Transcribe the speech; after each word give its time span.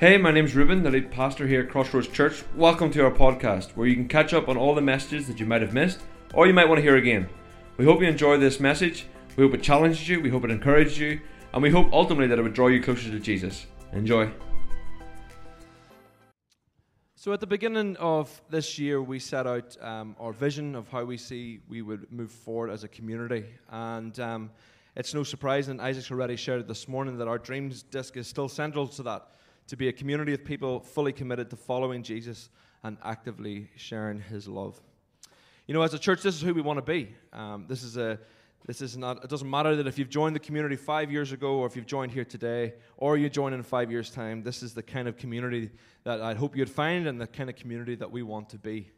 Hey, 0.00 0.16
my 0.16 0.30
name's 0.30 0.54
Reuben, 0.54 0.84
the 0.84 0.92
lead 0.92 1.10
pastor 1.10 1.44
here 1.48 1.62
at 1.62 1.70
Crossroads 1.70 2.06
Church. 2.06 2.44
Welcome 2.54 2.92
to 2.92 3.04
our 3.04 3.10
podcast, 3.10 3.70
where 3.72 3.88
you 3.88 3.96
can 3.96 4.06
catch 4.06 4.32
up 4.32 4.48
on 4.48 4.56
all 4.56 4.72
the 4.72 4.80
messages 4.80 5.26
that 5.26 5.40
you 5.40 5.46
might 5.46 5.60
have 5.60 5.74
missed 5.74 6.02
or 6.34 6.46
you 6.46 6.54
might 6.54 6.68
want 6.68 6.78
to 6.78 6.82
hear 6.82 6.94
again. 6.94 7.28
We 7.78 7.84
hope 7.84 8.00
you 8.00 8.06
enjoy 8.06 8.36
this 8.36 8.60
message. 8.60 9.06
We 9.34 9.42
hope 9.42 9.54
it 9.54 9.62
challenges 9.64 10.08
you, 10.08 10.20
we 10.20 10.30
hope 10.30 10.44
it 10.44 10.52
encourages 10.52 11.00
you, 11.00 11.20
and 11.52 11.60
we 11.64 11.70
hope 11.70 11.92
ultimately 11.92 12.28
that 12.28 12.38
it 12.38 12.42
would 12.42 12.54
draw 12.54 12.68
you 12.68 12.80
closer 12.80 13.10
to 13.10 13.18
Jesus. 13.18 13.66
Enjoy. 13.92 14.30
So, 17.16 17.32
at 17.32 17.40
the 17.40 17.48
beginning 17.48 17.96
of 17.96 18.40
this 18.50 18.78
year, 18.78 19.02
we 19.02 19.18
set 19.18 19.48
out 19.48 19.76
um, 19.82 20.14
our 20.20 20.32
vision 20.32 20.76
of 20.76 20.86
how 20.86 21.02
we 21.02 21.16
see 21.16 21.58
we 21.68 21.82
would 21.82 22.06
move 22.12 22.30
forward 22.30 22.70
as 22.70 22.84
a 22.84 22.88
community. 22.88 23.46
And 23.68 24.16
um, 24.20 24.50
it's 24.94 25.12
no 25.12 25.24
surprise, 25.24 25.66
and 25.66 25.80
Isaac's 25.80 26.12
already 26.12 26.36
shared 26.36 26.68
this 26.68 26.86
morning, 26.86 27.18
that 27.18 27.26
our 27.26 27.38
dreams 27.38 27.82
disc 27.82 28.16
is 28.16 28.28
still 28.28 28.48
central 28.48 28.86
to 28.86 29.02
that 29.02 29.26
to 29.68 29.76
be 29.76 29.88
a 29.88 29.92
community 29.92 30.34
of 30.34 30.44
people 30.44 30.80
fully 30.80 31.12
committed 31.12 31.48
to 31.50 31.56
following 31.56 32.02
Jesus 32.02 32.50
and 32.82 32.98
actively 33.04 33.70
sharing 33.76 34.20
his 34.20 34.48
love. 34.48 34.80
You 35.66 35.74
know, 35.74 35.82
as 35.82 35.94
a 35.94 35.98
church, 35.98 36.22
this 36.22 36.34
is 36.34 36.42
who 36.42 36.54
we 36.54 36.62
want 36.62 36.78
to 36.78 36.82
be. 36.82 37.14
Um, 37.32 37.66
this 37.68 37.82
is 37.82 37.96
a 37.96 38.18
this 38.66 38.82
is 38.82 38.98
not, 38.98 39.24
it 39.24 39.30
doesn't 39.30 39.48
matter 39.48 39.76
that 39.76 39.86
if 39.86 39.98
you've 39.98 40.10
joined 40.10 40.36
the 40.36 40.40
community 40.40 40.76
five 40.76 41.10
years 41.10 41.32
ago 41.32 41.54
or 41.54 41.66
if 41.66 41.74
you've 41.74 41.86
joined 41.86 42.12
here 42.12 42.24
today 42.24 42.74
or 42.98 43.16
you 43.16 43.30
join 43.30 43.54
in 43.54 43.62
five 43.62 43.90
years' 43.90 44.10
time, 44.10 44.42
this 44.42 44.62
is 44.62 44.74
the 44.74 44.82
kind 44.82 45.08
of 45.08 45.16
community 45.16 45.70
that 46.04 46.20
I 46.20 46.34
hope 46.34 46.54
you'd 46.54 46.68
find 46.68 47.06
and 47.06 47.18
the 47.18 47.26
kind 47.26 47.48
of 47.48 47.56
community 47.56 47.94
that 47.94 48.10
we 48.10 48.22
want 48.22 48.50
to 48.50 48.58
be. 48.58 48.90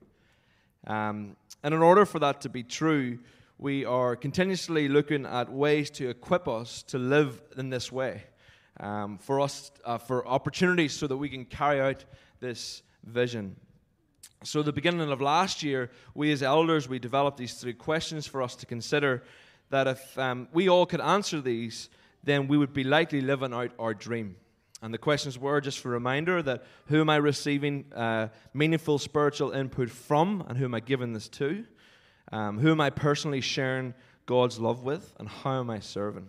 Um, 0.89 1.37
and 1.62 1.73
in 1.73 1.83
order 1.83 2.05
for 2.05 2.19
that 2.19 2.41
to 2.41 2.48
be 2.48 2.64
true, 2.64 3.20
we 3.59 3.84
are 3.84 4.16
continuously 4.16 4.89
looking 4.89 5.25
at 5.25 5.52
ways 5.52 5.91
to 5.91 6.09
equip 6.09 6.48
us 6.48 6.83
to 6.84 6.98
live 6.98 7.41
in 7.56 7.70
this 7.70 7.92
way, 7.92 8.25
um, 8.80 9.19
for 9.19 9.41
us, 9.41 9.70
uh, 9.84 9.98
for 9.98 10.27
opportunities 10.27 10.93
so 10.93 11.07
that 11.07 11.16
we 11.16 11.29
can 11.29 11.45
carry 11.45 11.81
out 11.81 12.05
this 12.41 12.83
vision. 13.05 13.56
So, 14.42 14.62
the 14.62 14.72
beginning 14.72 15.12
of 15.12 15.20
last 15.20 15.62
year, 15.62 15.91
we 16.14 16.33
as 16.33 16.42
elders, 16.42 16.89
we 16.89 16.98
developed 16.98 17.37
these 17.37 17.55
three 17.55 17.75
questions 17.75 18.27
for 18.27 18.42
us 18.42 18.56
to 18.56 18.67
consider 18.67 19.22
that 19.69 19.87
if 19.87 20.19
um, 20.19 20.48
we 20.53 20.69
all 20.69 20.87
could 20.87 21.00
answer 21.00 21.41
these, 21.41 21.91
then 22.25 22.48
we 22.48 22.56
would 22.56 22.72
be 22.72 22.84
likely 22.84 23.20
living 23.20 23.53
out 23.53 23.70
our 23.78 23.95
dream. 23.95 24.37
And 24.83 24.94
the 24.94 24.98
questions 24.98 25.39
were 25.39 25.61
just 25.61 25.78
for 25.78 25.89
a 25.89 25.92
reminder 25.92 26.42
that 26.42 26.65
who 26.87 27.00
am 27.00 27.11
I 27.11 27.17
receiving 27.17 27.84
uh, 27.94 28.28
meaningful 28.55 28.98
spiritual 28.98 29.50
input 29.50 29.91
from, 29.91 30.42
and 30.48 30.56
who 30.56 30.65
am 30.65 30.75
I 30.75 30.81
giving 30.81 31.12
this 31.12 31.28
to? 31.28 31.67
Um, 32.33 32.59
who 32.59 32.70
am 32.70 32.81
I 32.81 32.89
personally 32.89 33.42
sharing 33.42 33.92
God's 34.25 34.59
love 34.59 34.83
with, 34.83 35.15
and 35.19 35.28
how 35.28 35.61
am 35.61 35.69
I 35.69 35.81
serving? 35.81 36.28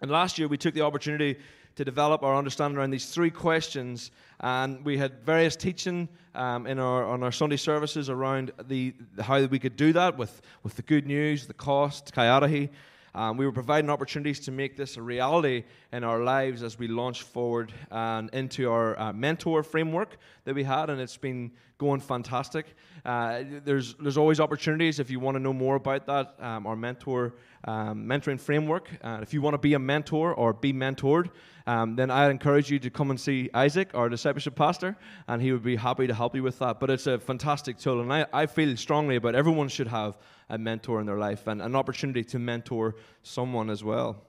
And 0.00 0.10
last 0.10 0.38
year 0.38 0.48
we 0.48 0.56
took 0.56 0.74
the 0.74 0.82
opportunity 0.82 1.38
to 1.76 1.84
develop 1.84 2.22
our 2.22 2.36
understanding 2.36 2.78
around 2.78 2.90
these 2.90 3.10
three 3.10 3.30
questions. 3.30 4.10
And 4.40 4.84
we 4.84 4.98
had 4.98 5.24
various 5.24 5.56
teaching 5.56 6.08
um, 6.34 6.66
in 6.66 6.78
our, 6.78 7.04
on 7.04 7.22
our 7.22 7.32
Sunday 7.32 7.56
services 7.56 8.08
around 8.10 8.52
the, 8.66 8.94
how 9.20 9.44
we 9.44 9.58
could 9.58 9.76
do 9.76 9.92
that 9.92 10.16
with, 10.16 10.42
with 10.62 10.76
the 10.76 10.82
good 10.82 11.06
news, 11.06 11.46
the 11.46 11.54
cost, 11.54 12.14
kaiarahi. 12.14 12.70
Um, 13.14 13.36
we 13.36 13.44
were 13.44 13.52
providing 13.52 13.90
opportunities 13.90 14.40
to 14.40 14.52
make 14.52 14.76
this 14.76 14.96
a 14.96 15.02
reality 15.02 15.64
in 15.92 16.04
our 16.04 16.20
lives 16.22 16.62
as 16.62 16.78
we 16.78 16.88
launch 16.88 17.22
forward 17.22 17.72
and 17.90 18.30
into 18.32 18.70
our 18.70 18.98
uh, 18.98 19.12
mentor 19.12 19.62
framework 19.62 20.16
that 20.44 20.54
we 20.54 20.62
had, 20.62 20.90
and 20.90 21.00
it's 21.00 21.16
been 21.16 21.50
going 21.78 22.00
fantastic. 22.00 22.66
Uh, 23.04 23.42
there's 23.64 23.94
there's 23.94 24.18
always 24.18 24.38
opportunities 24.38 25.00
if 25.00 25.10
you 25.10 25.18
want 25.18 25.34
to 25.34 25.40
know 25.40 25.52
more 25.52 25.76
about 25.76 26.06
that. 26.06 26.34
Um, 26.38 26.66
our 26.66 26.76
mentor 26.76 27.34
um, 27.64 28.06
mentoring 28.06 28.38
framework. 28.38 28.88
Uh, 29.02 29.18
if 29.22 29.34
you 29.34 29.42
want 29.42 29.54
to 29.54 29.58
be 29.58 29.74
a 29.74 29.78
mentor 29.78 30.34
or 30.34 30.52
be 30.52 30.72
mentored, 30.72 31.30
um, 31.66 31.96
then 31.96 32.10
I 32.10 32.30
encourage 32.30 32.70
you 32.70 32.78
to 32.80 32.90
come 32.90 33.10
and 33.10 33.20
see 33.20 33.50
Isaac, 33.54 33.90
our 33.94 34.08
discipleship 34.08 34.54
pastor, 34.54 34.96
and 35.28 35.42
he 35.42 35.52
would 35.52 35.62
be 35.62 35.76
happy 35.76 36.06
to 36.06 36.14
help 36.14 36.34
you 36.34 36.42
with 36.42 36.58
that. 36.58 36.80
But 36.80 36.90
it's 36.90 37.06
a 37.06 37.18
fantastic 37.18 37.78
tool, 37.78 38.00
and 38.00 38.12
I, 38.12 38.26
I 38.32 38.46
feel 38.46 38.76
strongly 38.76 39.16
about 39.16 39.34
everyone 39.34 39.68
should 39.68 39.88
have 39.88 40.16
a 40.48 40.58
mentor 40.58 41.00
in 41.00 41.06
their 41.06 41.18
life 41.18 41.46
and 41.46 41.62
an 41.62 41.76
opportunity 41.76 42.24
to 42.24 42.38
mentor 42.38 42.96
someone 43.22 43.70
as 43.70 43.84
well. 43.84 44.22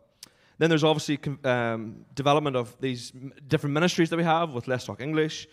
Then 0.58 0.70
there's 0.70 0.84
obviously 0.84 1.20
um, 1.44 2.06
development 2.14 2.56
of 2.56 2.80
these 2.80 3.12
different 3.48 3.74
ministries 3.74 4.10
that 4.12 4.18
we 4.18 4.24
have 4.24 4.54
with 4.54 4.68
Let's 4.68 4.86
Talk 4.86 5.02
English. 5.02 5.48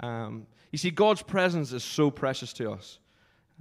Um, 0.00 0.46
you 0.70 0.78
see, 0.78 0.90
God's 0.90 1.22
presence 1.22 1.72
is 1.72 1.82
so 1.82 2.10
precious 2.10 2.52
to 2.54 2.72
us. 2.72 2.98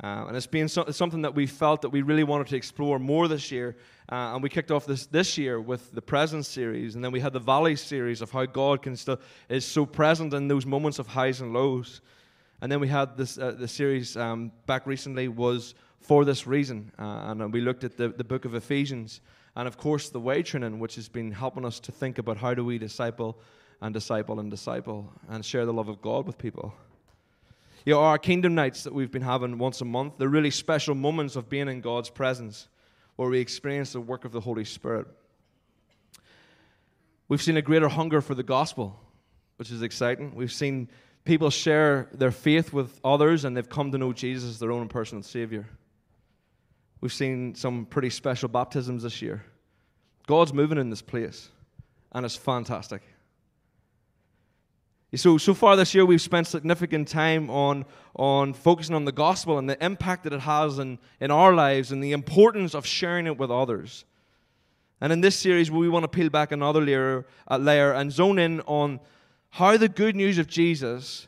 Uh, 0.02 0.26
and 0.28 0.38
it's 0.38 0.48
been 0.48 0.70
so, 0.70 0.86
something 0.92 1.24
that 1.24 1.36
we 1.36 1.46
felt 1.46 1.82
that 1.82 1.90
we 1.90 2.02
really 2.02 2.24
wanted 2.24 2.48
to 2.48 2.56
explore 2.56 3.00
more 3.00 3.28
this 3.28 3.52
year. 3.52 3.76
Uh, 4.10 4.34
and 4.34 4.42
we 4.42 4.50
kicked 4.50 4.72
off 4.72 4.86
this 4.86 5.06
this 5.08 5.38
year 5.38 5.60
with 5.60 5.92
the 5.92 6.02
Presence 6.02 6.48
series, 6.48 6.96
and 6.96 7.04
then 7.04 7.12
we 7.12 7.20
had 7.20 7.34
the 7.34 7.40
Valley 7.40 7.76
series 7.76 8.22
of 8.22 8.32
how 8.32 8.46
God 8.46 8.82
can 8.82 8.96
still 8.96 9.20
is 9.50 9.66
so 9.66 9.86
present 9.86 10.34
in 10.34 10.48
those 10.48 10.66
moments 10.66 11.00
of 11.00 11.08
highs 11.08 11.42
and 11.42 11.54
lows. 11.54 12.02
And 12.62 12.72
then 12.72 12.80
we 12.80 12.88
had 12.88 13.18
this 13.18 13.38
uh, 13.38 13.52
the 13.52 13.68
series 13.68 14.16
um, 14.16 14.52
back 14.66 14.88
recently 14.88 15.28
was 15.28 15.76
for 16.00 16.24
this 16.24 16.48
reason, 16.48 16.92
uh, 16.98 17.32
and 17.32 17.54
we 17.54 17.60
looked 17.60 17.84
at 17.84 17.98
the, 17.98 18.08
the 18.08 18.24
book 18.24 18.46
of 18.46 18.56
Ephesians, 18.56 19.20
and 19.58 19.68
of 19.68 19.78
course 19.78 20.10
the 20.10 20.20
way 20.20 20.42
training, 20.42 20.80
which 20.80 20.96
has 20.96 21.10
been 21.10 21.32
helping 21.32 21.66
us 21.66 21.80
to 21.82 21.92
think 21.92 22.18
about 22.18 22.38
how 22.38 22.54
do 22.54 22.64
we 22.64 22.78
disciple 22.78 23.38
and 23.82 23.94
disciple 23.94 24.40
and 24.40 24.50
disciple 24.50 25.12
and 25.28 25.44
share 25.44 25.66
the 25.66 25.74
love 25.74 25.90
of 25.90 26.02
God 26.02 26.26
with 26.26 26.38
people. 26.38 26.74
You 27.90 27.96
know, 27.96 28.02
our 28.02 28.20
kingdom 28.20 28.54
nights 28.54 28.84
that 28.84 28.94
we've 28.94 29.10
been 29.10 29.24
having 29.24 29.58
once 29.58 29.82
a 29.82 29.86
month, 29.86 30.20
they're 30.20 30.30
really 30.30 30.52
special 30.52 30.94
moments 30.94 31.36
of 31.36 31.50
being 31.50 31.68
in 31.68 31.82
God's 31.82 32.12
presence 32.12 32.68
where 33.16 33.28
we 33.28 33.40
experience 33.40 33.94
the 33.94 34.00
work 34.00 34.26
of 34.26 34.32
the 34.32 34.40
Holy 34.40 34.64
Spirit. 34.64 35.08
We've 37.30 37.42
seen 37.42 37.58
a 37.58 37.64
greater 37.64 37.88
hunger 37.88 38.22
for 38.22 38.36
the 38.36 38.44
gospel, 38.44 38.96
which 39.56 39.72
is 39.72 39.82
exciting. 39.82 40.36
We've 40.36 40.52
seen 40.52 40.88
people 41.26 41.50
share 41.50 42.10
their 42.14 42.30
faith 42.30 42.72
with 42.74 43.00
others 43.04 43.44
and 43.44 43.58
they've 43.58 43.68
come 43.68 43.92
to 43.92 43.98
know 43.98 44.14
Jesus 44.14 44.52
as 44.52 44.60
their 44.60 44.72
own 44.72 44.88
personal 44.88 45.24
Savior. 45.24 45.68
We've 47.02 47.12
seen 47.12 47.56
some 47.56 47.88
pretty 47.88 48.12
special 48.12 48.50
baptisms 48.50 49.02
this 49.02 49.20
year. 49.20 49.44
God's 50.28 50.54
moving 50.54 50.78
in 50.78 50.92
this 50.92 51.02
place, 51.02 51.50
and 52.12 52.24
it's 52.24 52.36
fantastic. 52.36 53.02
So, 55.16 55.40
so 55.40 55.56
far 55.56 55.76
this 55.76 55.96
year, 55.96 56.06
we've 56.06 56.22
spent 56.22 56.46
significant 56.46 57.08
time 57.08 57.50
on, 57.50 57.86
on 58.16 58.54
focusing 58.54 58.94
on 58.94 59.06
the 59.06 59.12
gospel 59.12 59.58
and 59.58 59.68
the 59.68 59.84
impact 59.84 60.24
that 60.26 60.34
it 60.34 60.42
has 60.42 60.78
in, 60.78 61.00
in 61.20 61.32
our 61.32 61.54
lives 61.54 61.92
and 61.92 62.04
the 62.04 62.12
importance 62.12 62.76
of 62.76 62.86
sharing 62.86 63.26
it 63.26 63.36
with 63.38 63.50
others. 63.50 64.06
And 65.02 65.12
in 65.12 65.22
this 65.22 65.36
series, 65.36 65.72
we 65.72 65.90
want 65.90 66.04
to 66.04 66.08
peel 66.08 66.30
back 66.30 66.52
another 66.52 66.82
layer, 66.82 67.26
uh, 67.50 67.58
layer 67.58 67.94
and 67.94 68.12
zone 68.12 68.38
in 68.38 68.62
on 68.62 69.00
how 69.50 69.78
the 69.78 69.90
good 69.90 70.16
news 70.16 70.38
of 70.38 70.46
Jesus 70.46 71.28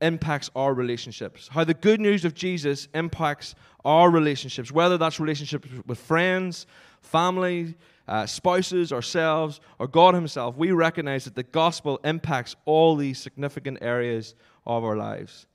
impacts 0.00 0.50
our 0.56 0.74
relationships, 0.74 1.48
how 1.52 1.62
the 1.62 1.74
good 1.74 2.00
news 2.00 2.24
of 2.24 2.34
Jesus 2.34 2.88
impacts 2.94 3.54
our 3.84 4.10
relationships, 4.10 4.72
whether 4.72 4.98
that's 4.98 5.20
relationships 5.20 5.68
with 5.86 5.98
friends, 5.98 6.66
family, 7.00 7.74
uh, 8.10 8.26
spouses, 8.26 8.92
ourselves, 8.92 9.60
or 9.78 9.86
God 9.86 10.14
Himself, 10.14 10.56
we 10.56 10.72
recognize 10.72 11.24
that 11.24 11.36
the 11.36 11.44
gospel 11.44 12.00
impacts 12.02 12.56
all 12.64 12.96
these 12.96 13.20
significant 13.20 13.78
areas 13.80 14.34
of 14.66 14.84
our 14.84 14.96
lives. 14.96 15.46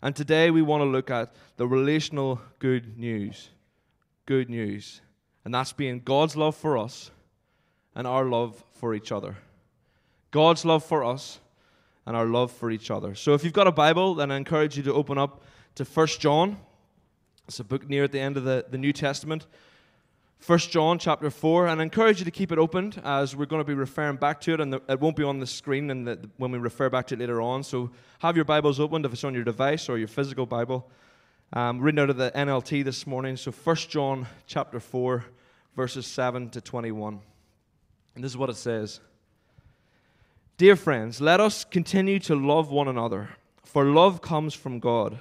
And 0.00 0.14
today 0.14 0.52
we 0.52 0.62
want 0.62 0.82
to 0.82 0.84
look 0.84 1.10
at 1.10 1.34
the 1.56 1.66
relational 1.66 2.40
good 2.60 2.96
news. 2.96 3.50
Good 4.24 4.48
news. 4.48 5.00
And 5.44 5.52
that's 5.52 5.72
being 5.72 6.00
God's 6.04 6.36
love 6.36 6.54
for 6.54 6.78
us 6.78 7.10
and 7.96 8.06
our 8.06 8.24
love 8.24 8.62
for 8.74 8.94
each 8.94 9.10
other. 9.10 9.36
God's 10.30 10.64
love 10.64 10.84
for 10.84 11.02
us 11.02 11.40
and 12.06 12.16
our 12.16 12.26
love 12.26 12.52
for 12.52 12.70
each 12.70 12.88
other. 12.88 13.16
So 13.16 13.34
if 13.34 13.42
you've 13.42 13.52
got 13.52 13.66
a 13.66 13.72
Bible, 13.72 14.14
then 14.14 14.30
I 14.30 14.36
encourage 14.36 14.76
you 14.76 14.84
to 14.84 14.94
open 14.94 15.18
up 15.18 15.42
to 15.74 15.84
1 15.84 16.06
John. 16.20 16.56
It's 17.48 17.58
a 17.58 17.64
book 17.64 17.88
near 17.88 18.04
at 18.04 18.12
the 18.12 18.20
end 18.20 18.36
of 18.36 18.44
the, 18.44 18.64
the 18.70 18.78
New 18.78 18.92
Testament. 18.92 19.46
1 20.44 20.58
John 20.58 20.98
chapter 20.98 21.28
4, 21.28 21.66
and 21.66 21.80
I 21.80 21.82
encourage 21.82 22.20
you 22.20 22.24
to 22.24 22.30
keep 22.30 22.52
it 22.52 22.58
opened 22.58 23.00
as 23.04 23.34
we're 23.34 23.46
going 23.46 23.60
to 23.60 23.66
be 23.66 23.74
referring 23.74 24.16
back 24.16 24.40
to 24.42 24.54
it, 24.54 24.60
and 24.60 24.74
it 24.74 25.00
won't 25.00 25.16
be 25.16 25.24
on 25.24 25.40
the 25.40 25.46
screen 25.46 25.90
and 25.90 26.06
the, 26.06 26.30
when 26.36 26.52
we 26.52 26.58
refer 26.58 26.88
back 26.88 27.08
to 27.08 27.14
it 27.14 27.20
later 27.20 27.40
on. 27.40 27.64
So 27.64 27.90
have 28.20 28.36
your 28.36 28.44
Bibles 28.44 28.78
opened 28.78 29.06
if 29.06 29.12
it's 29.12 29.24
on 29.24 29.34
your 29.34 29.42
device 29.42 29.88
or 29.88 29.98
your 29.98 30.08
physical 30.08 30.46
Bible. 30.46 30.88
Um, 31.52 31.80
reading 31.80 32.00
out 32.00 32.10
of 32.10 32.16
the 32.16 32.30
NLT 32.30 32.84
this 32.84 33.06
morning. 33.06 33.36
So 33.36 33.50
1 33.50 33.76
John 33.76 34.26
chapter 34.46 34.78
4, 34.78 35.24
verses 35.74 36.06
7 36.06 36.50
to 36.50 36.60
21. 36.60 37.20
And 38.14 38.24
this 38.24 38.30
is 38.30 38.36
what 38.36 38.50
it 38.50 38.56
says 38.56 39.00
Dear 40.58 40.76
friends, 40.76 41.20
let 41.20 41.40
us 41.40 41.64
continue 41.64 42.18
to 42.20 42.34
love 42.34 42.70
one 42.70 42.88
another, 42.88 43.30
for 43.64 43.84
love 43.84 44.22
comes 44.22 44.54
from 44.54 44.78
God. 44.78 45.18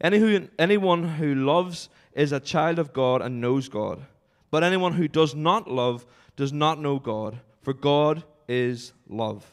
Anyone 0.00 1.04
who 1.04 1.34
loves 1.34 1.88
is 2.14 2.32
a 2.32 2.40
child 2.40 2.78
of 2.78 2.92
God 2.92 3.22
and 3.22 3.40
knows 3.40 3.68
God. 3.68 4.06
But 4.50 4.64
anyone 4.64 4.94
who 4.94 5.08
does 5.08 5.34
not 5.34 5.70
love 5.70 6.06
does 6.36 6.52
not 6.52 6.80
know 6.80 6.98
God, 6.98 7.40
for 7.62 7.72
God 7.72 8.24
is 8.48 8.92
love. 9.08 9.46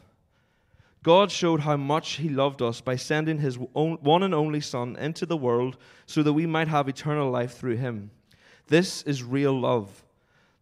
God 1.04 1.32
showed 1.32 1.62
how 1.62 1.78
much 1.78 2.14
He 2.14 2.30
loved 2.30 2.62
us 2.62 2.82
by 2.82 2.96
sending 2.96 3.40
His 3.40 3.58
one 3.58 4.24
and 4.24 4.34
only 4.34 4.60
Son 4.60 4.96
into 4.98 5.26
the 5.26 5.38
world 5.38 5.78
so 6.06 6.24
that 6.24 6.34
we 6.34 6.46
might 6.46 6.68
have 6.68 6.90
eternal 6.90 7.30
life 7.30 7.58
through 7.58 7.78
Him. 7.78 8.12
This 8.68 9.04
is 9.04 9.24
real 9.24 9.58
love. 9.58 10.04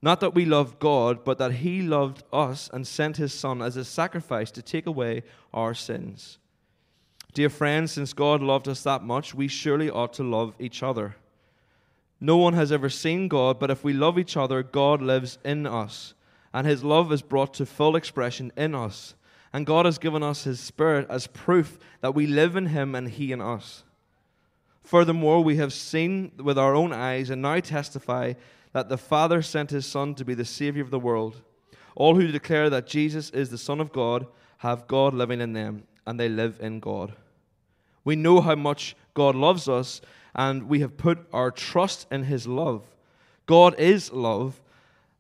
Not 0.02 0.20
that 0.20 0.36
we 0.36 0.46
love 0.46 0.78
God, 0.78 1.24
but 1.24 1.40
that 1.40 1.54
He 1.54 1.82
loved 1.82 2.24
us 2.32 2.70
and 2.72 2.86
sent 2.86 3.18
His 3.18 3.34
Son 3.34 3.62
as 3.62 3.76
a 3.78 3.86
sacrifice 3.86 4.52
to 4.52 4.62
take 4.62 4.86
away 4.86 5.24
our 5.54 5.74
sins. 5.74 6.38
Dear 7.34 7.50
friends, 7.50 7.94
since 7.94 8.14
God 8.14 8.42
loved 8.42 8.68
us 8.68 8.84
that 8.84 9.02
much, 9.02 9.34
we 9.34 9.48
surely 9.48 9.90
ought 9.90 10.14
to 10.14 10.24
love 10.24 10.54
each 10.60 10.84
other. 10.84 11.16
No 12.20 12.38
one 12.38 12.54
has 12.54 12.72
ever 12.72 12.90
seen 12.90 13.28
God, 13.28 13.60
but 13.60 13.72
if 13.72 13.84
we 13.84 13.94
love 13.94 14.18
each 14.18 14.38
other, 14.38 14.64
God 14.64 15.02
lives 15.02 15.38
in 15.44 15.68
us, 15.68 16.14
and 16.54 16.66
His 16.66 16.84
love 16.84 17.12
is 17.12 17.22
brought 17.22 17.54
to 17.56 17.66
full 17.66 17.96
expression 17.96 18.52
in 18.56 18.74
us. 18.74 19.16
And 19.52 19.66
God 19.66 19.86
has 19.86 19.98
given 19.98 20.24
us 20.24 20.44
His 20.44 20.60
Spirit 20.60 21.08
as 21.10 21.28
proof 21.28 21.80
that 22.02 22.16
we 22.16 22.28
live 22.28 22.56
in 22.56 22.68
Him 22.68 22.96
and 22.96 23.10
He 23.10 23.32
in 23.32 23.42
us. 23.42 23.84
Furthermore, 24.84 25.44
we 25.44 25.58
have 25.58 25.74
seen 25.74 26.32
with 26.38 26.60
our 26.60 26.76
own 26.76 26.94
eyes 26.94 27.30
and 27.30 27.42
now 27.42 27.60
testify 27.60 28.34
that 28.72 28.88
the 28.88 28.98
Father 28.98 29.42
sent 29.42 29.72
his 29.72 29.86
Son 29.86 30.14
to 30.16 30.26
be 30.26 30.34
the 30.34 30.46
Savior 30.46 30.84
of 30.84 30.92
the 30.92 31.00
world. 31.00 31.42
All 31.96 32.16
who 32.16 32.28
declare 32.28 32.70
that 32.70 32.88
Jesus 32.88 33.30
is 33.30 33.50
the 33.50 33.58
Son 33.58 33.80
of 33.80 33.92
God 33.92 34.28
have 34.58 34.88
God 34.88 35.14
living 35.14 35.42
in 35.42 35.54
them, 35.54 35.84
and 36.06 36.20
they 36.20 36.30
live 36.30 36.60
in 36.62 36.80
God. 36.80 37.14
We 38.04 38.16
know 38.16 38.42
how 38.42 38.56
much 38.56 38.96
God 39.14 39.34
loves 39.34 39.68
us, 39.68 40.02
and 40.36 40.70
we 40.70 40.82
have 40.82 40.98
put 40.98 41.26
our 41.34 41.50
trust 41.50 42.06
in 42.12 42.24
his 42.24 42.46
love. 42.46 42.84
God 43.46 43.80
is 43.80 44.12
love, 44.12 44.62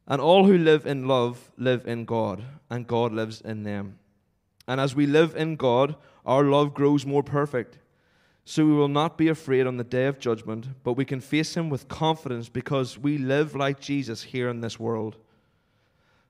and 0.07 0.21
all 0.21 0.45
who 0.45 0.57
live 0.57 0.85
in 0.85 1.07
love 1.07 1.51
live 1.57 1.87
in 1.87 2.05
God, 2.05 2.43
and 2.69 2.85
God 2.85 3.13
lives 3.13 3.41
in 3.41 3.63
them. 3.63 3.97
And 4.67 4.79
as 4.81 4.95
we 4.95 5.05
live 5.05 5.35
in 5.35 5.55
God, 5.55 5.95
our 6.25 6.43
love 6.43 6.73
grows 6.73 7.05
more 7.05 7.23
perfect. 7.23 7.77
So 8.43 8.65
we 8.65 8.73
will 8.73 8.87
not 8.87 9.17
be 9.17 9.27
afraid 9.27 9.65
on 9.65 9.77
the 9.77 9.83
day 9.83 10.05
of 10.05 10.19
judgment, 10.19 10.67
but 10.83 10.93
we 10.93 11.05
can 11.05 11.19
face 11.19 11.55
him 11.55 11.69
with 11.69 11.87
confidence 11.87 12.49
because 12.49 12.97
we 12.97 13.17
live 13.17 13.55
like 13.55 13.79
Jesus 13.79 14.21
here 14.21 14.49
in 14.49 14.61
this 14.61 14.79
world. 14.79 15.15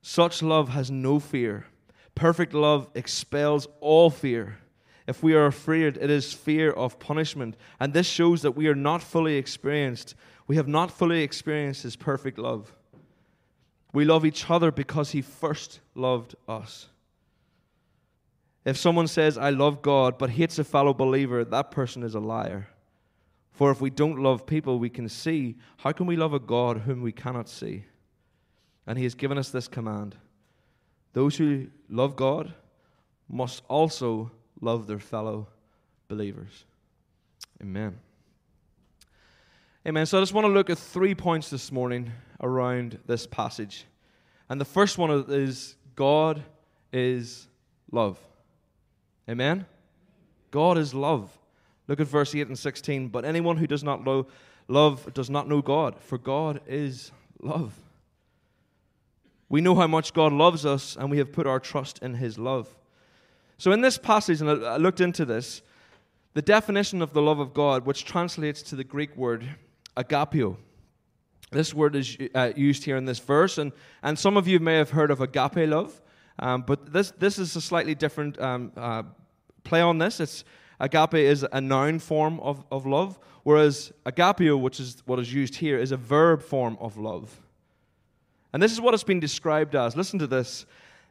Such 0.02 0.42
love 0.42 0.70
has 0.70 0.92
no 0.92 1.20
fear. 1.20 1.66
Perfect 2.14 2.54
love 2.54 2.88
expels 2.94 3.68
all 3.82 4.10
fear. 4.10 4.60
If 5.08 5.22
we 5.22 5.36
are 5.36 5.46
afraid, 5.46 5.98
it 5.98 6.10
is 6.10 6.34
fear 6.34 6.72
of 6.72 7.00
punishment. 7.00 7.56
And 7.80 7.94
this 7.94 8.08
shows 8.08 8.42
that 8.42 8.52
we 8.52 8.68
are 8.68 8.76
not 8.76 9.04
fully 9.04 9.36
experienced. 9.36 10.16
We 10.48 10.56
have 10.56 10.68
not 10.68 10.92
fully 10.92 11.22
experienced 11.22 11.84
his 11.84 11.96
perfect 11.96 12.38
love. 12.38 12.74
We 13.94 14.04
love 14.04 14.26
each 14.26 14.50
other 14.50 14.72
because 14.72 15.12
he 15.12 15.22
first 15.22 15.80
loved 15.94 16.36
us. 16.48 16.88
If 18.66 18.78
someone 18.78 19.08
says, 19.08 19.38
I 19.38 19.52
love 19.52 19.84
God, 19.84 20.18
but 20.18 20.32
hates 20.32 20.58
a 20.58 20.64
fellow 20.64 20.94
believer, 20.94 21.46
that 21.46 21.70
person 21.70 22.02
is 22.02 22.16
a 22.16 22.20
liar. 22.20 22.68
For 23.52 23.72
if 23.72 23.80
we 23.80 23.92
don't 23.92 24.22
love 24.22 24.46
people 24.46 24.80
we 24.80 24.90
can 24.90 25.08
see, 25.08 25.56
how 25.78 25.92
can 25.92 26.08
we 26.08 26.18
love 26.18 26.34
a 26.34 26.40
God 26.40 26.80
whom 26.80 27.02
we 27.02 27.12
cannot 27.12 27.48
see? 27.48 27.86
And 28.88 28.98
He 28.98 29.06
has 29.06 29.16
given 29.16 29.38
us 29.38 29.50
this 29.50 29.68
command 29.68 30.16
those 31.14 31.38
who 31.38 31.68
love 31.90 32.18
God 32.18 32.54
must 33.30 33.64
also 33.70 34.32
love 34.62 34.88
their 34.88 35.00
fellow 35.00 35.48
believers. 36.08 36.66
Amen. 37.62 37.98
Amen. 39.88 40.06
So 40.06 40.18
I 40.18 40.22
just 40.22 40.34
want 40.34 40.46
to 40.46 40.52
look 40.52 40.70
at 40.70 40.78
three 40.78 41.14
points 41.16 41.50
this 41.50 41.72
morning 41.72 42.12
around 42.42 43.00
this 43.06 43.28
passage. 43.28 43.86
And 44.50 44.60
the 44.60 44.66
first 44.66 44.98
one 44.98 45.26
is 45.30 45.76
God 45.96 46.44
is 46.92 47.48
love. 47.92 48.18
Amen? 49.30 49.66
God 50.52 50.78
is 50.78 50.94
love. 50.94 51.38
Look 51.88 52.00
at 52.00 52.08
verse 52.08 52.34
8 52.34 52.48
and 52.48 52.58
16. 52.58 53.10
But 53.10 53.26
anyone 53.26 53.58
who 53.58 53.68
does 53.68 53.84
not 53.84 54.04
know 54.04 54.28
love 54.68 55.14
does 55.14 55.30
not 55.30 55.48
know 55.48 55.62
God, 55.62 56.00
for 56.00 56.18
God 56.18 56.62
is 56.68 57.12
love. 57.42 57.74
We 59.50 59.62
know 59.62 59.76
how 59.76 59.88
much 59.88 60.14
God 60.14 60.34
loves 60.34 60.66
us, 60.66 60.98
and 61.00 61.12
we 61.12 61.20
have 61.20 61.32
put 61.32 61.46
our 61.46 61.60
trust 61.60 62.00
in 62.00 62.16
his 62.16 62.40
love. 62.40 62.76
So, 63.58 63.72
in 63.72 63.82
this 63.82 63.98
passage, 63.98 64.42
and 64.42 64.50
I 64.50 64.78
looked 64.78 65.02
into 65.02 65.26
this, 65.26 65.62
the 66.34 66.42
definition 66.42 67.02
of 67.02 67.14
the 67.14 67.22
love 67.22 67.40
of 67.40 67.54
God, 67.54 67.86
which 67.86 68.04
translates 68.04 68.62
to 68.64 68.76
the 68.76 68.84
Greek 68.84 69.16
word 69.16 69.48
agapeo, 69.96 70.58
this 71.52 71.74
word 71.74 71.96
is 71.96 72.18
uh, 72.34 72.52
used 72.56 72.84
here 72.84 72.98
in 72.98 73.06
this 73.06 73.20
verse, 73.20 73.58
and, 73.58 73.72
and 74.04 74.20
some 74.20 74.36
of 74.36 74.48
you 74.48 74.60
may 74.60 74.76
have 74.76 74.90
heard 74.90 75.12
of 75.12 75.22
agape 75.22 75.70
love. 75.70 76.02
Um, 76.40 76.64
but 76.64 76.92
this, 76.92 77.12
this 77.12 77.40
is 77.40 77.56
a 77.56 77.62
slightly 77.62 77.96
different 77.96 78.40
um, 78.42 78.74
uh, 78.76 79.04
play 79.64 79.80
on 79.80 79.98
this. 79.98 80.20
It's, 80.20 80.44
agape 80.80 81.14
is 81.14 81.46
a 81.50 81.62
noun 81.62 82.00
form 82.00 82.42
of, 82.42 82.66
of 82.72 82.86
love, 82.86 83.18
whereas 83.44 83.94
agapio, 84.06 84.60
which 84.60 84.82
is 84.82 85.02
what 85.06 85.20
is 85.20 85.34
used 85.34 85.56
here, 85.56 85.78
is 85.78 85.94
a 85.94 85.98
verb 85.98 86.42
form 86.42 86.78
of 86.82 86.98
love. 86.98 87.42
And 88.52 88.62
this 88.62 88.72
is 88.72 88.82
what 88.82 88.94
it's 88.94 89.04
been 89.04 89.20
described 89.20 89.76
as. 89.76 89.96
Listen 89.96 90.20
to 90.20 90.28
this 90.28 90.66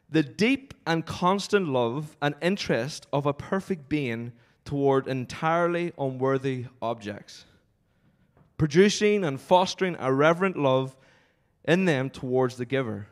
the 0.09 0.23
deep 0.23 0.75
and 0.87 1.05
constant 1.05 1.69
love 1.69 2.17
and 2.21 2.35
interest 2.41 3.07
of 3.13 3.27
a 3.27 3.33
perfect 3.33 3.89
being 3.89 4.33
toward 4.65 5.09
entirely 5.09 5.93
unworthy 5.99 6.67
objects, 6.81 7.45
producing 8.57 9.25
and 9.25 9.41
fostering 9.41 9.97
a 9.99 10.13
reverent 10.13 10.57
love 10.57 10.97
in 11.65 11.85
them 11.85 12.11
towards 12.11 12.57
the 12.57 12.65
giver 12.65 13.09